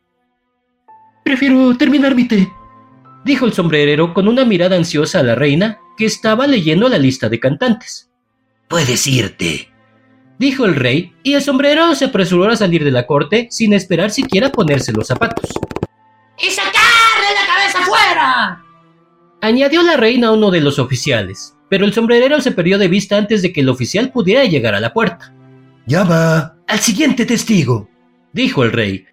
Prefiero 1.25 1.77
terminar 1.77 2.15
mi 2.15 2.29
té, 2.29 2.49
dijo 3.25 3.47
el 3.47 3.53
sombrerero 3.53 4.15
con 4.15 4.29
una 4.29 4.45
mirada 4.45 4.77
ansiosa 4.77 5.19
a 5.19 5.23
la 5.25 5.35
reina, 5.35 5.81
que 5.97 6.05
estaba 6.07 6.47
leyendo 6.47 6.89
la 6.89 6.99
lista 6.99 7.29
de 7.29 7.41
cantantes. 7.41 8.13
Puedes 8.69 9.05
irte, 9.09 9.69
dijo 10.39 10.67
el 10.67 10.77
rey, 10.77 11.13
y 11.25 11.35
el 11.35 11.43
sombrerero 11.43 11.97
se 11.97 12.05
apresuró 12.05 12.49
a 12.49 12.57
salir 12.57 12.85
de 12.85 12.93
la 12.93 13.09
corte 13.09 13.49
sin 13.51 13.73
esperar 13.73 14.13
siquiera 14.13 14.53
ponerse 14.53 14.93
los 14.93 15.09
zapatos. 15.09 15.51
¡Y 16.39 16.49
sacarle 16.49 17.35
la 17.35 17.47
cabeza 17.53 17.79
fuera! 17.85 18.63
Añadió 19.45 19.83
la 19.83 19.97
reina 19.97 20.29
a 20.29 20.31
uno 20.31 20.53
de 20.53 20.61
los 20.61 20.79
oficiales, 20.79 21.57
pero 21.69 21.85
el 21.85 21.93
sombrerero 21.93 22.41
se 22.41 22.53
perdió 22.53 22.79
de 22.79 22.87
vista 22.87 23.17
antes 23.17 23.43
de 23.43 23.53
que 23.53 23.63
el 23.63 23.69
oficial 23.69 24.13
pudiera 24.13 24.45
llegar 24.45 24.77
a 24.77 24.79
la 24.79 24.93
puerta. 24.93 25.35
Llama 25.85 26.59
al 26.69 26.79
siguiente 26.79 27.27
testigo, 27.27 27.91
dijo 28.33 28.63
el 28.63 28.71
rey, 28.71 29.05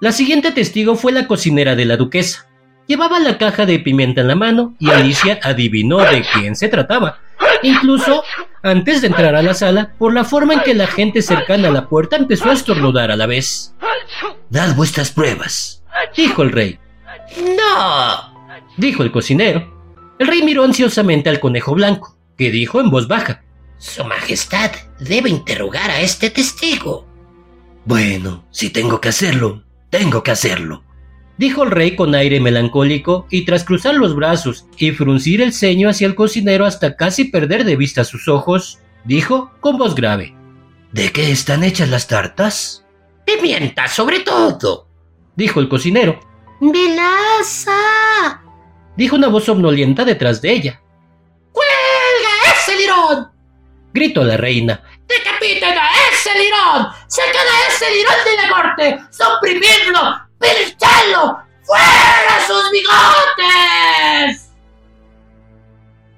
La 0.00 0.10
siguiente 0.10 0.50
testigo 0.50 0.96
fue 0.96 1.12
la 1.12 1.28
cocinera 1.28 1.76
de 1.76 1.84
la 1.84 1.96
duquesa. 1.96 2.48
Llevaba 2.88 3.20
la 3.20 3.38
caja 3.38 3.66
de 3.66 3.78
pimienta 3.78 4.22
en 4.22 4.28
la 4.28 4.34
mano 4.34 4.74
y 4.80 4.90
Alicia 4.90 5.38
adivinó 5.44 5.98
de 5.98 6.24
quién 6.34 6.56
se 6.56 6.66
trataba. 6.68 7.20
Incluso, 7.62 8.22
antes 8.62 9.00
de 9.00 9.08
entrar 9.08 9.34
a 9.34 9.42
la 9.42 9.54
sala, 9.54 9.92
por 9.98 10.12
la 10.12 10.24
forma 10.24 10.54
en 10.54 10.60
que 10.60 10.74
la 10.74 10.86
gente 10.86 11.22
cercana 11.22 11.68
a 11.68 11.72
la 11.72 11.88
puerta 11.88 12.16
empezó 12.16 12.50
a 12.50 12.54
estornudar 12.54 13.10
a 13.10 13.16
la 13.16 13.26
vez. 13.26 13.74
Dad 14.50 14.74
vuestras 14.74 15.10
pruebas, 15.10 15.82
dijo 16.16 16.42
el 16.42 16.52
rey. 16.52 16.78
No, 17.38 18.60
dijo 18.76 19.02
el 19.02 19.12
cocinero. 19.12 19.74
El 20.18 20.28
rey 20.28 20.42
miró 20.42 20.64
ansiosamente 20.64 21.28
al 21.28 21.40
conejo 21.40 21.74
blanco, 21.74 22.16
que 22.36 22.50
dijo 22.50 22.80
en 22.80 22.90
voz 22.90 23.08
baja. 23.08 23.42
Su 23.78 24.04
Majestad 24.04 24.70
debe 24.98 25.28
interrogar 25.28 25.90
a 25.90 26.00
este 26.00 26.30
testigo. 26.30 27.06
Bueno, 27.84 28.44
si 28.50 28.70
tengo 28.70 29.00
que 29.00 29.10
hacerlo, 29.10 29.62
tengo 29.90 30.22
que 30.22 30.30
hacerlo, 30.30 30.82
dijo 31.38 31.64
el 31.64 31.70
rey 31.70 31.96
con 31.96 32.14
aire 32.14 32.40
melancólico 32.40 33.26
y 33.30 33.44
tras 33.44 33.64
cruzar 33.64 33.94
los 33.94 34.14
brazos 34.14 34.66
y 34.78 34.92
fruncir 34.92 35.42
el 35.42 35.52
ceño 35.52 35.88
hacia 35.88 36.06
el 36.06 36.14
cocinero 36.14 36.64
hasta 36.64 36.96
casi 36.96 37.24
perder 37.24 37.64
de 37.64 37.76
vista 37.76 38.04
sus 38.04 38.28
ojos, 38.28 38.78
dijo 39.04 39.52
con 39.60 39.78
voz 39.78 39.94
grave. 39.94 40.34
¿De 40.92 41.12
qué 41.12 41.30
están 41.30 41.64
hechas 41.64 41.88
las 41.88 42.06
tartas? 42.08 42.84
Pimienta, 43.24 43.88
sobre 43.88 44.20
todo, 44.20 44.88
dijo 45.34 45.60
el 45.60 45.68
cocinero. 45.68 46.20
¡Melaza! 46.60 48.42
dijo 48.96 49.16
una 49.16 49.28
voz 49.28 49.44
somnolienta 49.44 50.04
detrás 50.04 50.40
de 50.40 50.52
ella. 50.52 50.80
¡Cuelga 51.52 52.54
ese 52.54 52.76
lirón! 52.76 53.28
gritó 53.92 54.24
la 54.24 54.36
reina. 54.36 54.82
¡Decapiten 55.06 55.76
a 55.78 55.90
ese 56.12 56.30
lirón! 56.38 56.88
¡Sacan 57.06 57.46
a 57.46 57.68
ese 57.68 57.90
lirón 57.90 58.24
de 58.24 58.36
la 58.36 58.48
corte! 58.48 58.98
¡Suprimirlo! 59.10 60.25
¡Pincharlo! 60.38 61.38
¡Fuera 61.62 62.46
sus 62.46 62.70
bigotes! 62.70 64.50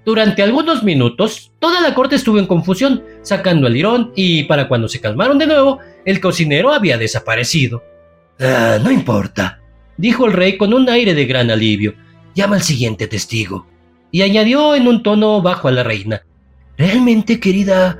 Durante 0.04 0.42
algunos 0.42 0.82
minutos, 0.84 1.52
toda 1.58 1.82
la 1.82 1.94
corte 1.94 2.16
estuvo 2.16 2.38
en 2.38 2.46
confusión, 2.46 3.04
sacando 3.20 3.66
al 3.66 3.74
lirón, 3.74 4.12
y 4.16 4.44
para 4.44 4.66
cuando 4.66 4.88
se 4.88 5.00
calmaron 5.00 5.36
de 5.36 5.46
nuevo, 5.46 5.80
el 6.06 6.20
cocinero 6.20 6.72
había 6.72 6.96
desaparecido. 6.96 7.82
Ah, 8.40 8.78
no 8.82 8.90
importa, 8.90 9.60
dijo 9.98 10.24
el 10.24 10.32
rey 10.32 10.56
con 10.56 10.72
un 10.72 10.88
aire 10.88 11.12
de 11.12 11.26
gran 11.26 11.50
alivio. 11.50 11.94
Llama 12.34 12.56
al 12.56 12.62
siguiente 12.62 13.06
testigo. 13.06 13.66
Y 14.10 14.22
añadió 14.22 14.74
en 14.74 14.88
un 14.88 15.02
tono 15.02 15.42
bajo 15.42 15.68
a 15.68 15.72
la 15.72 15.82
reina. 15.82 16.22
Realmente, 16.78 17.38
querida, 17.38 17.98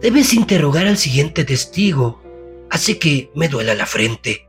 debes 0.00 0.34
interrogar 0.34 0.86
al 0.86 0.98
siguiente 0.98 1.44
testigo. 1.44 2.22
Hace 2.70 2.98
que 2.98 3.30
me 3.34 3.48
duela 3.48 3.74
la 3.74 3.86
frente. 3.86 4.46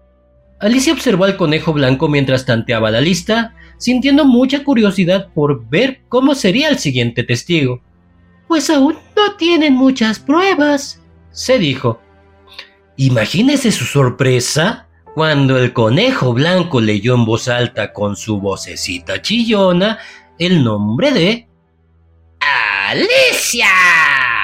Alicia 0.59 0.93
observó 0.93 1.25
al 1.25 1.37
conejo 1.37 1.73
blanco 1.73 2.07
mientras 2.07 2.45
tanteaba 2.45 2.91
la 2.91 3.01
lista, 3.01 3.55
sintiendo 3.77 4.25
mucha 4.25 4.63
curiosidad 4.63 5.29
por 5.33 5.67
ver 5.67 6.01
cómo 6.07 6.33
sería 6.35 6.69
el 6.69 6.79
siguiente 6.79 7.23
testigo. 7.23 7.81
Pues 8.47 8.69
aún 8.69 8.97
no 9.15 9.35
tienen 9.35 9.73
muchas 9.73 10.19
pruebas, 10.19 11.01
se 11.31 11.59
dijo. 11.59 11.99
Imagínese 12.95 13.71
su 13.71 13.83
sorpresa 13.83 14.87
cuando 15.13 15.57
el 15.57 15.73
conejo 15.73 16.33
blanco 16.33 16.79
leyó 16.79 17.15
en 17.15 17.25
voz 17.25 17.47
alta 17.47 17.91
con 17.91 18.15
su 18.15 18.39
vocecita 18.39 19.21
chillona 19.21 19.99
el 20.37 20.63
nombre 20.63 21.11
de 21.11 21.47
Alicia. 22.39 24.34